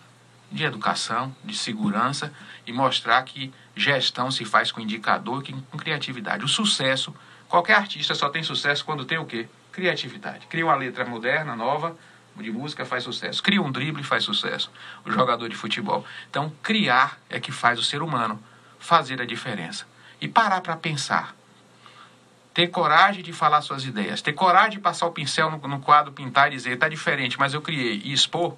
[0.53, 2.33] de educação, de segurança
[2.67, 6.45] e mostrar que gestão se faz com indicador, que- com criatividade.
[6.45, 7.15] O sucesso,
[7.55, 9.47] qualquer artista só tem sucesso quando tem o quê?
[9.71, 10.45] Criatividade.
[10.49, 11.97] Cria uma letra moderna, nova,
[12.37, 13.41] de música faz sucesso.
[13.41, 14.73] Cria um drible faz sucesso.
[15.05, 16.05] O jogador de futebol.
[16.29, 18.43] Então, criar é que faz o ser humano
[18.81, 19.87] fazer a diferença.
[20.21, 21.33] E parar para pensar.
[22.53, 24.21] Ter coragem de falar suas ideias.
[24.21, 27.55] Ter coragem de passar o pincel no, no quadro, pintar e dizer, está diferente, mas
[27.55, 28.03] eu criei.
[28.05, 28.57] E expor.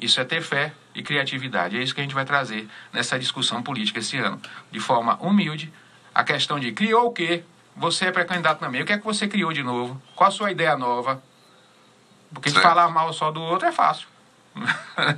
[0.00, 1.76] Isso é ter fé e criatividade.
[1.76, 4.40] É isso que a gente vai trazer nessa discussão política esse ano.
[4.70, 5.72] De forma humilde,
[6.14, 7.42] a questão de criou o quê?
[7.76, 8.82] Você é pré-candidato também.
[8.82, 10.00] O que é que você criou de novo?
[10.14, 11.22] Qual a sua ideia nova?
[12.32, 12.62] Porque Certo.
[12.62, 14.08] falar mal só do outro é fácil.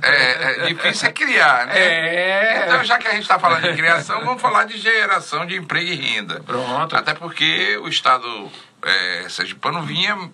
[0.01, 1.77] É, é difícil é criar, né?
[1.77, 2.63] É.
[2.65, 5.91] Então, já que a gente está falando de criação, vamos falar de geração de emprego
[5.91, 6.41] e renda.
[6.43, 6.95] Pronto.
[6.95, 8.51] Até porque o Estado
[8.81, 10.31] é, sergipano vinha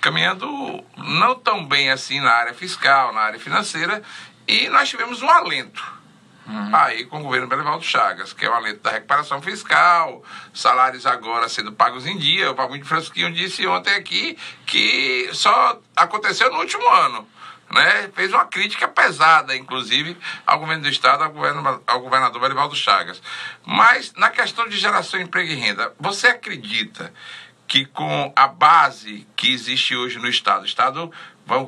[0.00, 4.02] caminhando não tão bem assim na área fiscal, na área financeira,
[4.46, 5.99] e nós tivemos um alento.
[6.72, 11.48] Aí com o governo Belivaldo Chagas, que é o alento da recuperação fiscal, salários agora
[11.48, 12.50] sendo pagos em dia.
[12.50, 14.36] O de Francisquinho disse ontem aqui
[14.66, 17.28] que só aconteceu no último ano.
[17.70, 22.74] né, fez uma crítica pesada, inclusive, ao governo do Estado, ao, governo, ao governador Belivaldo
[22.74, 23.22] Chagas.
[23.64, 27.12] Mas, na questão de geração de emprego e renda, você acredita
[27.68, 31.12] que com a base que existe hoje no Estado, o Estado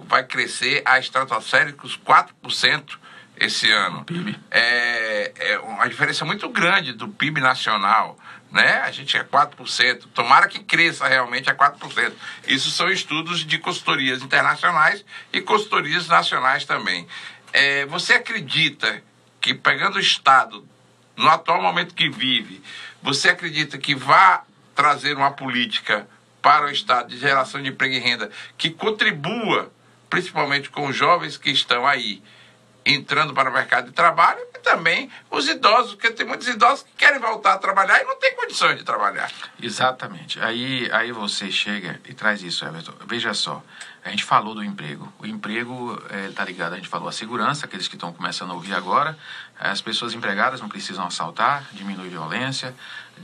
[0.08, 2.98] vai crescer a estratosféricos 4%
[3.36, 4.04] esse ano.
[4.04, 4.38] PIB.
[4.50, 8.18] É, é uma diferença muito grande do PIB nacional.
[8.50, 8.82] Né?
[8.84, 10.04] A gente é 4%.
[10.14, 12.12] Tomara que cresça realmente a 4%.
[12.46, 17.06] Isso são estudos de consultorias internacionais e consultorias nacionais também.
[17.52, 19.02] É, você acredita
[19.40, 20.66] que, pegando o Estado,
[21.16, 22.62] no atual momento que vive,
[23.02, 26.06] você acredita que vá trazer uma política
[26.40, 29.72] para o Estado de geração de emprego e renda que contribua,
[30.10, 32.22] principalmente com os jovens que estão aí
[32.84, 36.92] entrando para o mercado de trabalho e também os idosos, porque tem muitos idosos que
[36.96, 39.30] querem voltar a trabalhar e não têm condições de trabalhar.
[39.60, 40.40] Exatamente.
[40.40, 42.92] Aí, aí você chega e traz isso, Everton.
[43.06, 43.62] Veja só,
[44.04, 45.12] a gente falou do emprego.
[45.18, 48.54] O emprego está é, ligado, a gente falou a segurança, aqueles que estão começando a
[48.54, 49.16] ouvir agora.
[49.64, 52.74] As pessoas empregadas não precisam assaltar, diminui violência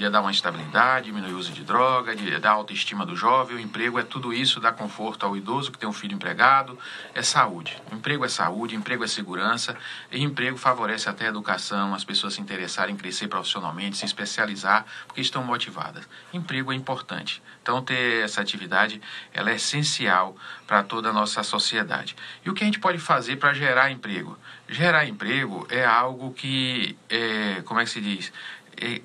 [0.06, 3.56] dar uma estabilidade, diminuir o uso de droga, dar autoestima do jovem.
[3.56, 6.78] O emprego é tudo isso, dá conforto ao idoso que tem um filho empregado,
[7.14, 7.82] é saúde.
[7.90, 9.76] Emprego é saúde, emprego é segurança,
[10.12, 14.84] e emprego favorece até a educação, as pessoas se interessarem em crescer profissionalmente, se especializar,
[15.06, 16.08] porque estão motivadas.
[16.32, 17.42] Emprego é importante.
[17.60, 19.00] Então, ter essa atividade
[19.32, 20.36] ela é essencial
[20.66, 22.14] para toda a nossa sociedade.
[22.44, 24.38] E o que a gente pode fazer para gerar emprego?
[24.68, 28.32] Gerar emprego é algo que, é, como é que se diz?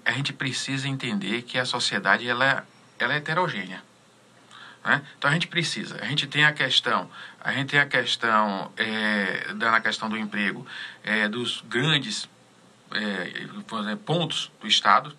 [0.05, 2.64] a gente precisa entender que a sociedade ela,
[2.99, 3.82] ela é heterogênea.
[4.84, 5.01] Né?
[5.18, 7.09] Então a gente precisa, a gente tem a questão,
[7.39, 10.66] a gente tem a questão, é, na questão do emprego,
[11.03, 12.30] é, dos grandes
[12.91, 15.16] é, pontos do Estado,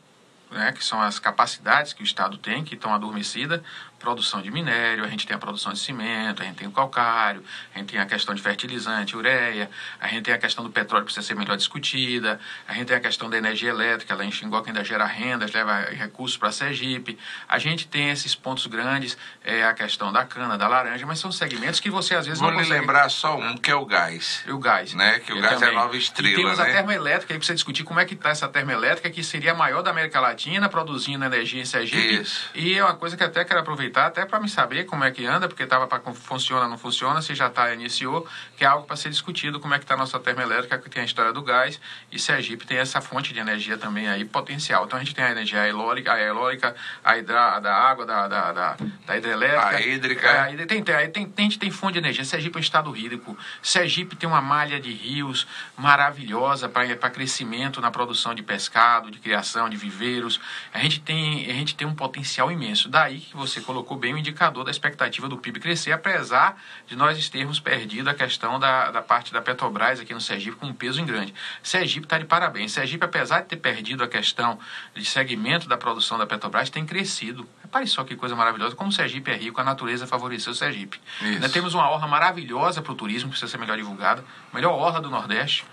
[0.51, 3.61] né, que são as capacidades que o Estado tem, que estão adormecidas,
[4.05, 7.43] produção de minério, a gente tem a produção de cimento, a gente tem o calcário,
[7.75, 11.07] a gente tem a questão de fertilizante, ureia, a gente tem a questão do petróleo
[11.07, 12.39] que precisa ser melhor discutida,
[12.69, 15.53] a gente tem a questão da energia elétrica, lá em Xingó que ainda gera rendas,
[15.53, 20.25] leva recursos para a Sergipe, a gente tem esses pontos grandes, é, a questão da
[20.25, 22.81] cana, da laranja, mas são segmentos que você às vezes Vou não lhe consegue...
[22.81, 24.45] lembrar só um, que é o gás.
[24.47, 24.93] E o gás.
[24.93, 25.19] Né?
[25.21, 25.69] Que o gás também.
[25.71, 26.71] é a nova estrela, E temos né?
[26.71, 29.83] a termoelétrica, aí precisa discutir como é que está essa termoelétrica, que seria a maior
[29.83, 32.21] da América Latina, produzindo energia em Sergipe.
[32.21, 32.51] Isso.
[32.55, 35.25] E é uma coisa que até quero aproveitar, até para me saber como é que
[35.27, 38.27] anda, porque estava para funciona, não funciona, se já está, iniciou,
[38.57, 41.03] que é algo para ser discutido, como é que está a nossa termoelétrica, que tem
[41.03, 41.81] a história do gás,
[42.11, 44.85] e Sergipe tem essa fonte de energia também aí potencial.
[44.85, 48.53] Então a gente tem a energia eólica, a eólica, a, hidra, da água, da, da,
[48.53, 48.77] da,
[49.07, 49.69] da hidrelétrica.
[49.69, 50.29] A hídrica.
[50.29, 52.25] É, tem, tem, tem, tem, a gente tem fonte de energia.
[52.25, 53.37] Sergipe é um estado hídrico.
[53.63, 59.69] Sergipe tem uma malha de rios maravilhosa para crescimento na produção de pescado, de criação
[59.69, 60.41] de viveiros.
[60.73, 62.89] A gente, tem, a gente tem um potencial imenso.
[62.89, 67.29] Daí que você colocou bem o indicador da expectativa do PIB crescer, apesar de nós
[67.29, 71.01] termos perdido a questão da, da parte da Petrobras aqui no Sergipe com um peso
[71.01, 71.35] em grande.
[71.63, 72.73] Sergipe está de parabéns.
[72.73, 74.59] Sergipe, apesar de ter perdido a questão
[74.95, 77.47] de segmento da produção da Petrobras, tem crescido.
[77.63, 78.75] Repare só que coisa maravilhosa.
[78.75, 80.99] Como o Sergipe é rico, a natureza favoreceu o Sergipe.
[81.41, 84.25] Nós temos uma orla maravilhosa para o turismo, precisa ser melhor divulgada.
[84.53, 85.65] Melhor orla do Nordeste.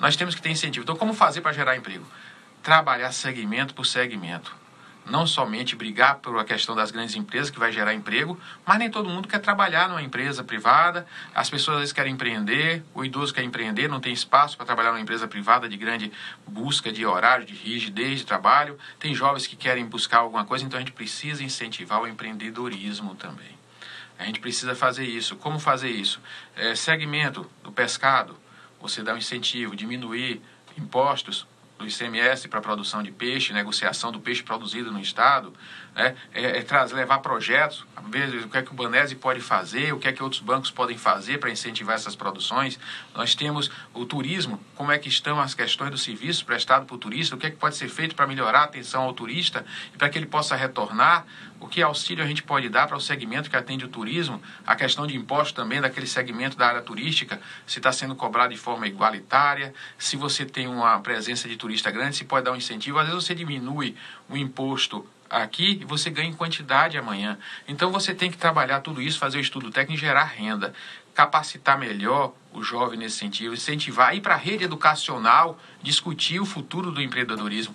[0.00, 0.82] Nós temos que ter incentivo.
[0.82, 2.04] Então, como fazer para gerar emprego?
[2.62, 4.61] Trabalhar segmento por segmento.
[5.04, 9.08] Não somente brigar pela questão das grandes empresas, que vai gerar emprego, mas nem todo
[9.08, 11.06] mundo quer trabalhar numa empresa privada.
[11.34, 14.90] As pessoas às vezes querem empreender, o idoso quer empreender, não tem espaço para trabalhar
[14.90, 16.12] numa empresa privada de grande
[16.46, 18.78] busca de horário, de rigidez de trabalho.
[19.00, 23.58] Tem jovens que querem buscar alguma coisa, então a gente precisa incentivar o empreendedorismo também.
[24.18, 25.34] A gente precisa fazer isso.
[25.36, 26.20] Como fazer isso?
[26.54, 28.36] É, segmento do pescado,
[28.80, 30.40] você dá um incentivo, diminuir
[30.78, 31.46] impostos
[31.82, 35.52] do ICMS para a produção de peixe, negociação do peixe produzido no Estado,
[35.94, 36.14] né?
[36.32, 39.98] é, é trazer, levar projetos, ver o que é que o Banese pode fazer, o
[39.98, 42.78] que é que outros bancos podem fazer para incentivar essas produções.
[43.14, 46.98] Nós temos o turismo, como é que estão as questões do serviço prestado para o
[46.98, 49.64] turista, o que é que pode ser feito para melhorar a atenção ao turista
[49.94, 51.26] e para que ele possa retornar,
[51.60, 54.74] o que auxílio a gente pode dar para o segmento que atende o turismo, a
[54.74, 58.86] questão de imposto também daquele segmento da área turística, se está sendo cobrado de forma
[58.88, 63.06] igualitária, se você tem uma presença de turista grande, se pode dar um incentivo, às
[63.06, 63.94] vezes você diminui
[64.28, 67.38] o imposto aqui e você ganha em quantidade amanhã.
[67.66, 70.74] Então você tem que trabalhar tudo isso, fazer o estudo técnico e gerar renda.
[71.14, 76.90] Capacitar melhor o jovem nesse sentido, incentivar, ir para a rede educacional, discutir o futuro
[76.90, 77.74] do empreendedorismo.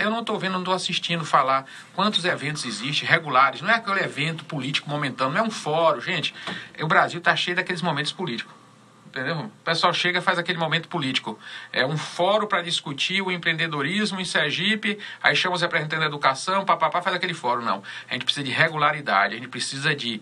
[0.00, 3.60] Eu não estou vendo, não estou assistindo falar quantos eventos existem regulares.
[3.60, 6.00] Não é aquele evento político momentâneo, não é um fórum.
[6.00, 6.34] Gente,
[6.80, 8.61] o Brasil está cheio daqueles momentos políticos.
[9.12, 9.40] Entendeu?
[9.40, 11.38] O pessoal chega faz aquele momento político.
[11.70, 16.64] É um fórum para discutir o empreendedorismo em Sergipe, aí chama os representantes da educação,
[16.64, 17.60] papapá, faz aquele fórum.
[17.60, 17.82] Não.
[18.08, 20.18] A gente precisa de regularidade, a gente precisa de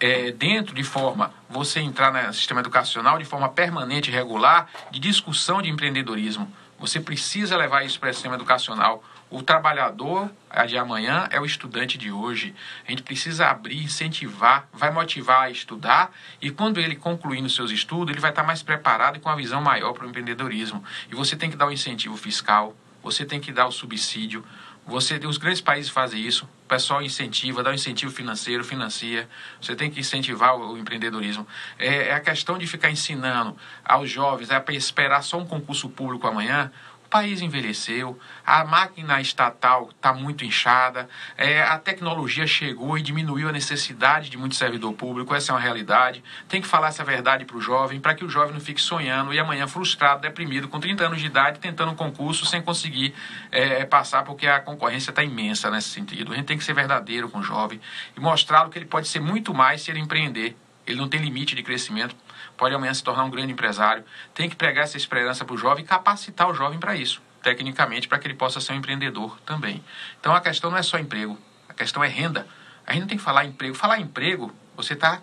[0.00, 4.98] é, dentro de forma, você entrar no sistema educacional de forma permanente e regular, de
[4.98, 6.52] discussão de empreendedorismo.
[6.80, 9.04] Você precisa levar isso para o sistema educacional.
[9.32, 10.30] O trabalhador
[10.68, 12.54] de amanhã é o estudante de hoje.
[12.86, 17.70] A gente precisa abrir, incentivar, vai motivar a estudar e quando ele concluir nos seus
[17.70, 20.84] estudos, ele vai estar mais preparado e com uma visão maior para o empreendedorismo.
[21.10, 24.44] E você tem que dar o incentivo fiscal, você tem que dar o subsídio.
[24.84, 26.44] Você, os grandes países fazem isso.
[26.64, 29.28] O pessoal incentiva, dá um incentivo financeiro, financia.
[29.60, 31.46] Você tem que incentivar o, o empreendedorismo.
[31.78, 35.88] É, é, a questão de ficar ensinando aos jovens, é para esperar só um concurso
[35.88, 36.70] público amanhã
[37.12, 41.06] país envelheceu, a máquina estatal está muito inchada,
[41.36, 45.60] é, a tecnologia chegou e diminuiu a necessidade de muito servidor público, essa é uma
[45.60, 46.24] realidade.
[46.48, 49.34] Tem que falar essa verdade para o jovem, para que o jovem não fique sonhando
[49.34, 53.12] e amanhã frustrado, deprimido, com 30 anos de idade, tentando um concurso sem conseguir
[53.50, 56.32] é, passar, porque a concorrência está imensa nesse sentido.
[56.32, 57.78] A gente tem que ser verdadeiro com o jovem
[58.16, 60.56] e mostrá-lo que ele pode ser muito mais se ele empreender.
[60.86, 62.16] Ele não tem limite de crescimento
[62.62, 64.04] pode amanhã se tornar um grande empresário.
[64.32, 68.06] Tem que pregar essa esperança para o jovem e capacitar o jovem para isso, tecnicamente,
[68.06, 69.82] para que ele possa ser um empreendedor também.
[70.20, 71.36] Então a questão não é só emprego,
[71.68, 72.46] a questão é renda.
[72.86, 73.74] A gente não tem que falar emprego.
[73.74, 75.20] Falar emprego, você está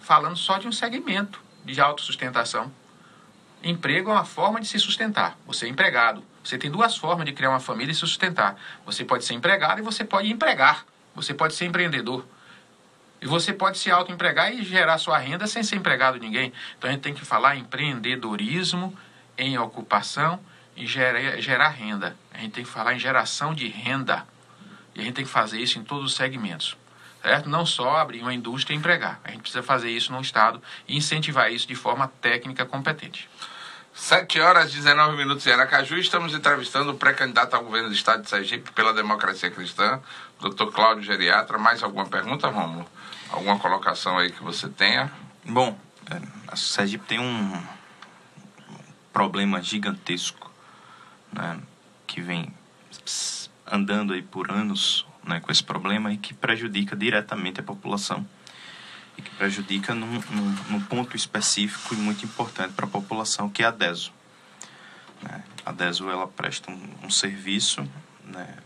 [0.00, 2.72] falando só de um segmento de autossustentação.
[3.62, 5.36] Emprego é uma forma de se sustentar.
[5.46, 6.24] Você é empregado.
[6.42, 8.56] Você tem duas formas de criar uma família e se sustentar.
[8.86, 10.86] Você pode ser empregado e você pode empregar.
[11.14, 12.24] Você pode ser empreendedor.
[13.20, 16.52] E você pode se autoempregar e gerar sua renda sem ser empregado de ninguém.
[16.76, 18.96] Então a gente tem que falar empreendedorismo
[19.36, 20.38] em ocupação
[20.76, 22.16] e gerar, gerar renda.
[22.32, 24.24] A gente tem que falar em geração de renda.
[24.94, 26.76] E a gente tem que fazer isso em todos os segmentos.
[27.22, 27.48] Certo?
[27.48, 29.20] Não só abrir uma indústria e empregar.
[29.24, 33.28] A gente precisa fazer isso no Estado e incentivar isso de forma técnica competente.
[33.92, 35.96] 7 horas e 19 minutos em Aracaju.
[35.96, 40.00] Estamos entrevistando o pré-candidato ao governo do Estado de Sergipe pela Democracia Cristã,
[40.40, 40.66] Dr.
[40.72, 41.58] Cláudio Geriatra.
[41.58, 42.88] Mais alguma pergunta, Romulo?
[43.30, 45.12] Alguma colocação aí que você tenha?
[45.44, 45.78] Bom,
[46.10, 47.62] é, a Sergipe tem um
[49.12, 50.50] problema gigantesco,
[51.32, 51.60] né,
[52.06, 52.52] que vem
[53.66, 58.26] andando aí por anos né, com esse problema e que prejudica diretamente a população
[59.16, 63.62] e que prejudica num, num, num ponto específico e muito importante para a população, que
[63.62, 64.12] é a DESO.
[65.22, 65.42] Né?
[65.66, 67.86] A DESO ela presta um, um serviço
[68.24, 68.56] né,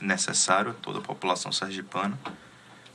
[0.00, 2.18] necessário a toda a população sergipana,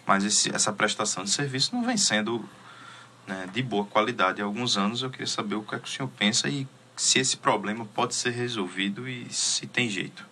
[0.09, 2.43] mas esse, essa prestação de serviço não vem sendo
[3.27, 5.03] né, de boa qualidade há alguns anos.
[5.03, 8.15] Eu queria saber o que, é que o senhor pensa e se esse problema pode
[8.15, 10.25] ser resolvido e se tem jeito.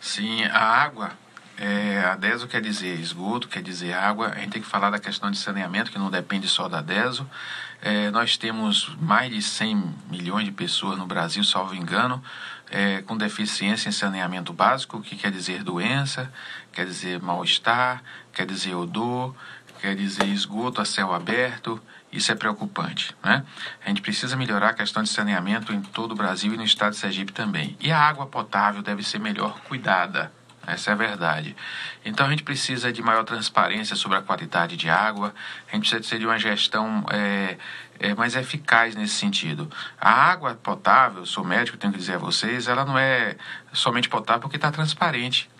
[0.00, 1.12] Sim, a água,
[1.58, 4.28] é, a DESO quer dizer esgoto, quer dizer água.
[4.28, 7.28] A gente tem que falar da questão de saneamento, que não depende só da DESO.
[7.82, 12.22] É, nós temos mais de 100 milhões de pessoas no Brasil, salvo engano,
[12.74, 16.32] é, com deficiência em saneamento básico, que quer dizer doença,
[16.72, 18.02] quer dizer mal-estar,
[18.32, 19.32] quer dizer odor,
[19.80, 21.80] quer dizer esgoto a céu aberto.
[22.12, 23.14] Isso é preocupante.
[23.22, 23.44] Né?
[23.84, 26.92] A gente precisa melhorar a questão de saneamento em todo o Brasil e no estado
[26.92, 27.76] de Sergipe também.
[27.80, 30.32] E a água potável deve ser melhor cuidada.
[30.66, 31.56] Essa é a verdade.
[32.04, 35.34] Então a gente precisa de maior transparência sobre a qualidade de água,
[35.70, 37.56] a gente precisa de uma gestão é,
[37.98, 39.70] é, mais eficaz nesse sentido.
[40.00, 43.36] A água potável, sou médico, tenho que dizer a vocês, ela não é
[43.72, 45.50] somente potável porque está transparente,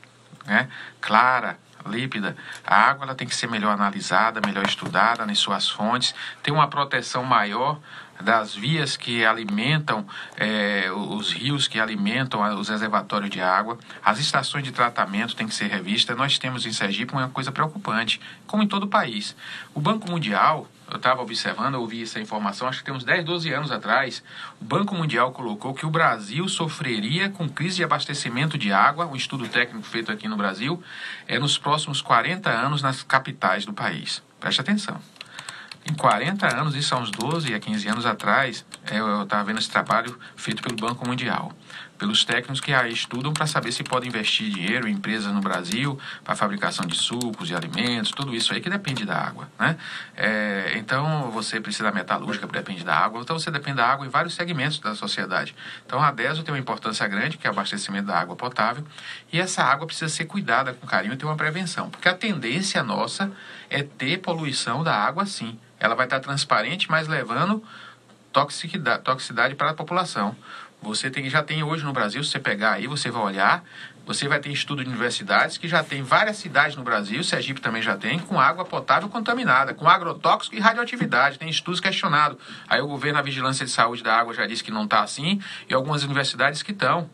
[0.46, 0.68] né?
[1.00, 2.36] clara, lípida.
[2.66, 6.68] A água ela tem que ser melhor analisada, melhor estudada nas suas fontes, ter uma
[6.68, 7.78] proteção maior
[8.20, 10.06] das vias que alimentam
[10.36, 13.78] é, os rios que alimentam os reservatórios de água.
[14.04, 16.16] As estações de tratamento têm que ser revistas.
[16.16, 19.36] Nós temos em Sergipe uma coisa preocupante, como em todo o país.
[19.74, 23.52] O Banco Mundial, eu estava observando, ouvi essa informação, acho que tem uns 10, 12
[23.52, 24.22] anos atrás,
[24.60, 29.16] o Banco Mundial colocou que o Brasil sofreria com crise de abastecimento de água, um
[29.16, 30.82] estudo técnico feito aqui no Brasil,
[31.26, 34.22] é nos próximos 40 anos nas capitais do país.
[34.38, 35.13] Preste atenção.
[35.87, 39.59] Em 40 anos, isso há uns 12 a 15 anos atrás, é, eu estava vendo
[39.59, 41.53] esse trabalho feito pelo Banco Mundial,
[41.99, 45.99] pelos técnicos que aí estudam para saber se podem investir dinheiro em empresas no Brasil
[46.24, 49.47] para fabricação de sucos e alimentos, tudo isso aí que depende da água.
[49.59, 49.76] Né?
[50.16, 54.09] É, então, você precisa da metalúrgica, depende da água, então você depende da água em
[54.09, 55.55] vários segmentos da sociedade.
[55.85, 58.82] Então, a DESO tem uma importância grande, que é o abastecimento da água potável,
[59.30, 62.82] e essa água precisa ser cuidada com carinho e ter uma prevenção, porque a tendência
[62.82, 63.30] nossa
[63.75, 67.62] é ter poluição da água sim ela vai estar transparente, mas levando
[68.33, 70.35] toxicidade, toxicidade para a população.
[70.81, 73.64] Você tem, já tem hoje no Brasil, se você pegar aí, você vai olhar,
[74.07, 77.83] você vai ter estudo de universidades que já tem várias cidades no Brasil, Sergipe também
[77.83, 81.39] já tem, com água potável contaminada, com agrotóxico e radioatividade.
[81.39, 82.39] Tem estudos questionados.
[82.68, 85.41] Aí o governo, a Vigilância de Saúde da Água já disse que não está assim,
[85.68, 87.09] e algumas universidades que estão.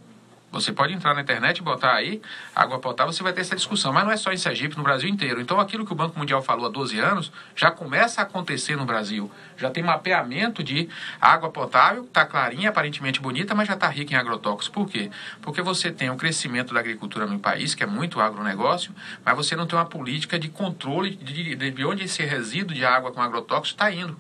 [0.53, 2.21] Você pode entrar na internet e botar aí
[2.55, 3.93] água potável, você vai ter essa discussão.
[3.93, 5.41] Mas não é só em Sergipe, no Brasil inteiro.
[5.41, 8.85] Então, aquilo que o Banco Mundial falou há 12 anos já começa a acontecer no
[8.85, 9.31] Brasil.
[9.57, 10.89] Já tem mapeamento de
[11.21, 14.69] água potável, está clarinha, aparentemente bonita, mas já está rica em agrotóxicos.
[14.69, 15.11] Por quê?
[15.41, 18.93] Porque você tem o crescimento da agricultura no país, que é muito agronegócio,
[19.25, 23.13] mas você não tem uma política de controle de, de onde esse resíduo de água
[23.13, 24.19] com agrotóxicos está indo.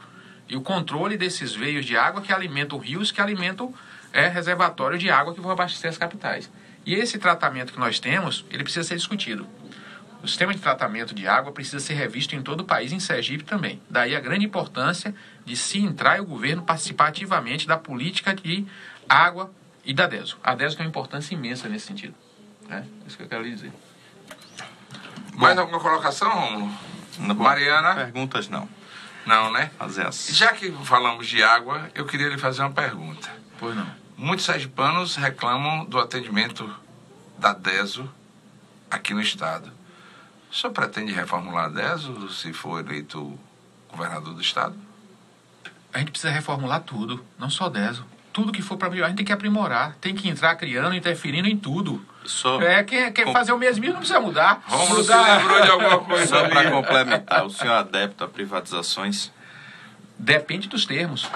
[0.48, 3.72] E o controle desses veios de água que alimentam rios, que alimentam
[4.12, 6.50] é reservatório de água que vão abastecer as capitais.
[6.84, 9.46] E esse tratamento que nós temos, ele precisa ser discutido.
[10.22, 13.42] O sistema de tratamento de água precisa ser revisto em todo o país, em Sergipe
[13.42, 13.80] também.
[13.88, 18.66] Daí a grande importância de se entrar e o governo participar ativamente da política de
[19.08, 19.50] água
[19.84, 20.38] e da DESO.
[20.42, 22.14] A DESO tem uma importância imensa nesse sentido.
[22.68, 23.72] É isso que eu quero lhe dizer.
[25.34, 26.70] Mais alguma colocação?
[27.18, 27.94] Mariana?
[27.94, 28.68] Perguntas não.
[29.26, 29.70] Não, né?
[29.78, 30.28] Fazer as...
[30.28, 33.39] Já que falamos de água, eu queria lhe fazer uma pergunta.
[33.60, 33.86] Pois não.
[34.16, 36.68] Muitos sergipanos reclamam do atendimento
[37.38, 38.08] da DESO
[38.90, 39.70] aqui no estado.
[40.50, 43.38] O senhor pretende reformular a DESO se for eleito
[43.88, 44.74] governador do estado?
[45.92, 48.04] A gente precisa reformular tudo, não só DESO.
[48.32, 49.96] Tudo que for para melhorar, a gente tem que aprimorar.
[50.00, 52.04] Tem que entrar criando, interferindo em tudo.
[52.24, 54.62] Só, É, quem quer Com- fazer o mesmo não precisa mudar.
[54.68, 59.32] Se Mudar- lembrou de alguma coisa só para complementar, o senhor é adepto a privatizações?
[60.18, 61.28] Depende dos termos.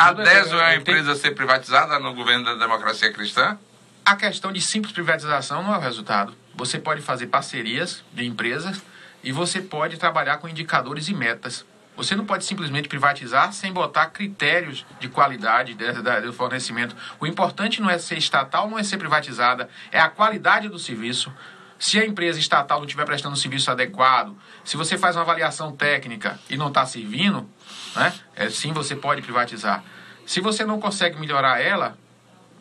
[0.00, 3.58] A DESO é a tem- empresa a ser privatizada no governo da democracia cristã?
[4.02, 6.34] A questão de simples privatização não é o resultado.
[6.54, 8.80] Você pode fazer parcerias de empresas
[9.22, 11.66] e você pode trabalhar com indicadores e metas.
[11.96, 16.96] Você não pode simplesmente privatizar sem botar critérios de qualidade de- da- do fornecimento.
[17.20, 21.30] O importante não é ser estatal, não é ser privatizada, é a qualidade do serviço.
[21.78, 24.34] Se a empresa estatal não estiver prestando um serviço adequado,
[24.64, 27.48] se você faz uma avaliação técnica e não está servindo,
[27.94, 29.82] né, é, sim você pode privatizar.
[30.26, 31.96] Se você não consegue melhorar ela,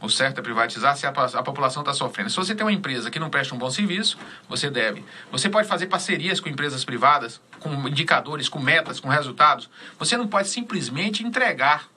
[0.01, 2.29] o certo é privatizar se a, a população está sofrendo.
[2.29, 4.17] Se você tem uma empresa que não presta um bom serviço,
[4.47, 5.03] você deve.
[5.31, 9.69] Você pode fazer parcerias com empresas privadas, com indicadores, com metas, com resultados.
[9.97, 11.89] Você não pode simplesmente entregar.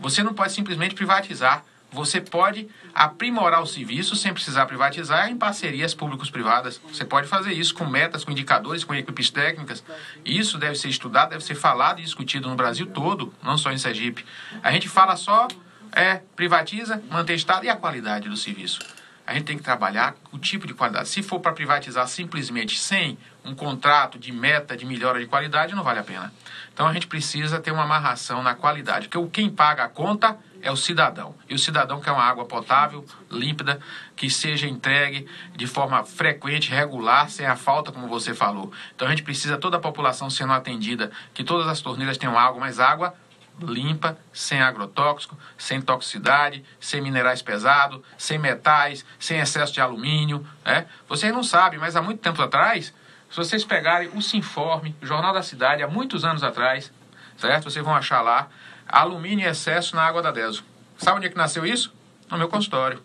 [0.00, 1.64] Você não pode simplesmente privatizar.
[1.92, 6.80] Você pode aprimorar o serviço sem precisar privatizar em parcerias públicos-privadas.
[6.88, 9.82] Você pode fazer isso com metas, com indicadores, com equipes técnicas.
[10.24, 13.78] Isso deve ser estudado, deve ser falado e discutido no Brasil todo, não só em
[13.78, 14.24] Sergipe.
[14.62, 15.48] A gente fala só,
[15.92, 18.80] é, privatiza, mantém estado e a qualidade do serviço.
[19.26, 21.08] A gente tem que trabalhar o tipo de qualidade.
[21.08, 25.84] Se for para privatizar simplesmente sem um contrato de meta de melhora de qualidade, não
[25.84, 26.32] vale a pena.
[26.72, 30.70] Então a gente precisa ter uma amarração na qualidade, porque quem paga a conta é
[30.70, 31.34] o cidadão.
[31.48, 33.80] E o cidadão quer uma água potável, límpida,
[34.16, 38.72] que seja entregue de forma frequente, regular, sem a falta, como você falou.
[38.94, 42.60] Então a gente precisa toda a população sendo atendida, que todas as torneiras tenham água,
[42.60, 43.14] mas água
[43.62, 50.46] limpa, sem agrotóxico, sem toxicidade, sem minerais pesados, sem metais, sem excesso de alumínio.
[50.64, 50.86] Né?
[51.08, 52.94] Vocês não sabem, mas há muito tempo atrás,
[53.30, 56.92] se vocês pegarem o Sinforme, o Jornal da Cidade, há muitos anos atrás,
[57.36, 57.64] certo?
[57.64, 58.48] Vocês vão achar lá
[58.90, 60.64] alumínio em excesso na água da Deso.
[60.98, 61.92] Sabe onde é que nasceu isso?
[62.30, 63.02] No meu consultório.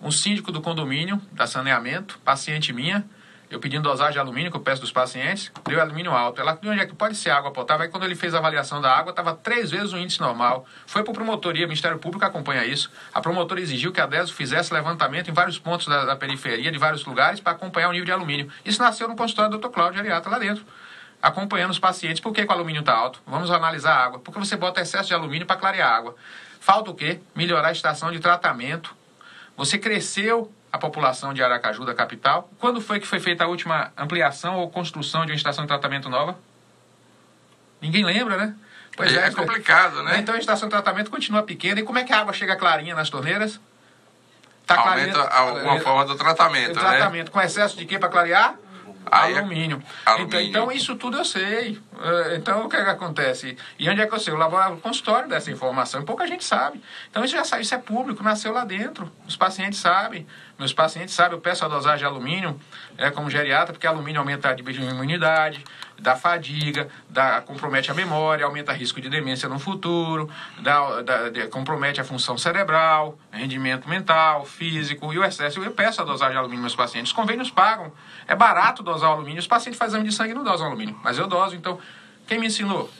[0.00, 3.04] Um síndico do condomínio, da saneamento, paciente minha,
[3.52, 6.40] eu pedindo dosagem de alumínio, que eu peço dos pacientes, deu alumínio alto.
[6.40, 7.84] Ela, de onde é que pode ser água potável?
[7.84, 10.66] Aí quando ele fez a avaliação da água, estava três vezes o índice normal.
[10.86, 12.90] Foi para a promotoria, o Ministério Público acompanha isso.
[13.12, 16.78] A promotora exigiu que a DESO fizesse levantamento em vários pontos da, da periferia, de
[16.78, 18.50] vários lugares, para acompanhar o nível de alumínio.
[18.64, 19.68] Isso nasceu no consultório do Dr.
[19.68, 20.64] Cláudio Ariata, lá dentro.
[21.22, 22.20] Acompanhando os pacientes.
[22.20, 23.22] Por que, que o alumínio está alto?
[23.24, 24.18] Vamos analisar a água.
[24.18, 26.16] Porque você bota excesso de alumínio para clarear a água.
[26.60, 27.20] Falta o quê?
[27.34, 28.94] Melhorar a estação de tratamento.
[29.56, 32.50] Você cresceu a população de Aracaju, da capital.
[32.58, 36.08] Quando foi que foi feita a última ampliação ou construção de uma estação de tratamento
[36.08, 36.36] nova?
[37.80, 38.54] Ninguém lembra, né?
[38.98, 40.18] É, complicado, né?
[40.18, 41.80] Então a estação de tratamento continua pequena.
[41.80, 43.60] E como é que a água chega clarinha nas torneiras?
[44.66, 46.88] Tá Aumenta clareando- alguma forma do tratamento, o né?
[46.90, 48.54] tratamento com excesso de quê para clarear?
[49.10, 49.82] Aí é- alumínio.
[50.06, 50.26] alumínio.
[50.40, 51.80] Então, então, isso tudo eu sei.
[52.00, 53.56] Eh, Então, o que, é que acontece?
[53.78, 54.32] E onde é que eu sei?
[54.32, 56.00] O laboratório, o consultório dessa informação.
[56.00, 56.82] E pouca gente sabe.
[57.10, 59.10] Então, isso já sabe, isso é público, nasceu lá dentro.
[59.26, 60.26] Os pacientes sabem.
[60.58, 62.58] Meus pacientes sabem, eu peço a dosagem de alumínio
[62.96, 65.64] é, como geriatra, porque alumínio aumenta a imunidade,
[65.98, 70.30] dá fadiga, dá, compromete a memória, aumenta risco de demência no futuro,
[70.60, 75.62] dá, dá- compromete a função cerebral, rendimento mental, físico e o excesso.
[75.62, 77.10] Eu peço a dosagem de alumínio meus pacientes.
[77.10, 77.92] Os convênios pagam.
[78.32, 79.40] É barato dosar o alumínio.
[79.40, 80.98] Os pacientes fazem exame de sangue e não dosam alumínio.
[81.04, 81.54] Mas eu doso.
[81.54, 81.78] Então,
[82.26, 82.90] quem me ensinou?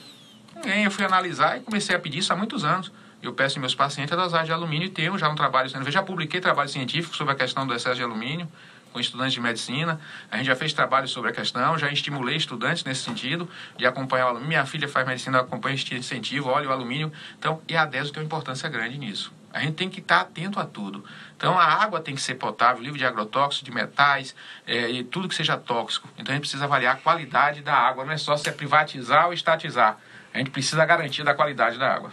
[0.55, 0.83] Ninguém.
[0.83, 2.91] Eu fui analisar e comecei a pedir isso há muitos anos.
[3.19, 5.89] Eu peço meus pacientes a dosagem de alumínio e tenho já um trabalho feito.
[5.89, 8.47] Já publiquei trabalho científico sobre a questão do excesso de alumínio
[8.93, 9.99] com estudantes de medicina.
[10.31, 14.27] A gente já fez trabalho sobre a questão, já estimulei estudantes nesse sentido, de acompanhar
[14.27, 14.49] o alumínio.
[14.49, 17.11] Minha filha faz medicina, eu acompanho este incentivo, olha o alumínio.
[17.37, 19.33] Então, e a DESO tem uma importância grande nisso.
[19.53, 21.05] A gente tem que estar atento a tudo.
[21.37, 24.35] Então a água tem que ser potável, livre de agrotóxicos, de metais,
[24.65, 26.09] é, e tudo que seja tóxico.
[26.17, 29.27] Então a gente precisa avaliar a qualidade da água, não é só se é privatizar
[29.27, 29.99] ou estatizar.
[30.33, 32.11] A gente precisa garantir da qualidade da água.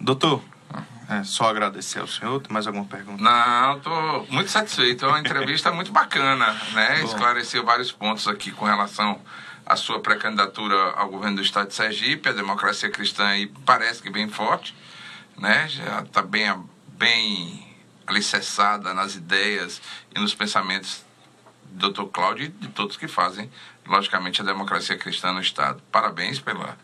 [0.00, 0.42] Doutor,
[1.10, 2.40] é só agradecer ao senhor.
[2.40, 3.20] Tem mais alguma pergunta?
[3.20, 5.04] Não, estou muito satisfeito.
[5.04, 7.02] É uma entrevista muito bacana, né?
[7.02, 9.20] Esclareceu vários pontos aqui com relação
[9.66, 12.28] à sua pré-candidatura ao governo do estado de Sergipe.
[12.28, 14.72] A democracia cristã aí parece que bem forte,
[15.36, 15.66] né?
[15.66, 16.48] Já está bem,
[16.96, 19.82] bem alicerçada nas ideias
[20.14, 21.04] e nos pensamentos
[21.64, 22.04] do Dr.
[22.04, 23.50] Cláudio e de todos que fazem,
[23.84, 25.82] logicamente, a democracia cristã no estado.
[25.90, 26.78] Parabéns pela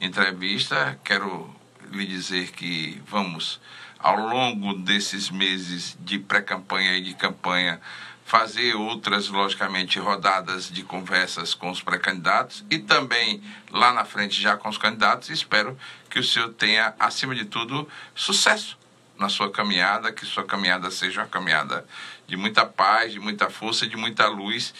[0.00, 0.98] entrevista.
[1.04, 1.54] Quero
[1.92, 3.60] lhe dizer que vamos,
[3.98, 7.80] ao longo desses meses de pré-campanha e de campanha,
[8.24, 14.56] fazer outras, logicamente, rodadas de conversas com os pré-candidatos e também lá na frente já
[14.56, 15.30] com os candidatos.
[15.30, 15.78] Espero
[16.10, 18.76] que o senhor tenha, acima de tudo, sucesso
[19.16, 21.86] na sua caminhada, que sua caminhada seja uma caminhada
[22.26, 24.74] de muita paz, de muita força, de muita luz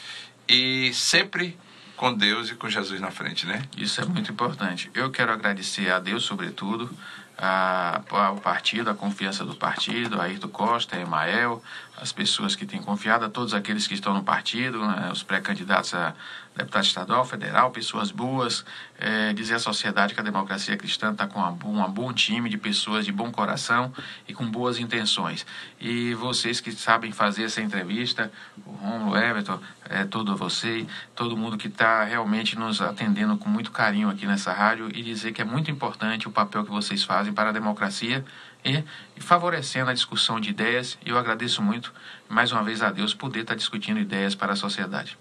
[0.48, 1.56] e sempre
[1.96, 3.62] com Deus e com Jesus na frente, né?
[3.76, 4.90] Isso é muito importante.
[4.94, 6.90] Eu quero agradecer a Deus, sobretudo,
[7.38, 11.62] a, ao partido, a confiança do partido, a Ayrton Costa, a Emael,
[11.96, 15.94] as pessoas que têm confiado, a todos aqueles que estão no partido, né, os pré-candidatos
[15.94, 16.14] a
[16.56, 18.64] deputado estadual, federal, pessoas boas,
[18.98, 23.04] é, dizer à sociedade que a democracia cristã está com um, bom time de pessoas
[23.04, 23.92] de bom coração
[24.26, 25.46] e com boas intenções.
[25.78, 28.32] E vocês que sabem fazer essa entrevista,
[28.64, 33.70] o Romulo, Everton, é, todo você, todo mundo que está realmente nos atendendo com muito
[33.70, 37.32] carinho aqui nessa rádio e dizer que é muito importante o papel que vocês fazem
[37.32, 38.24] para a democracia
[38.64, 38.82] e,
[39.14, 40.98] e favorecendo a discussão de ideias.
[41.04, 41.92] E eu agradeço muito,
[42.28, 45.18] mais uma vez, a Deus poder estar discutindo ideias para a sociedade.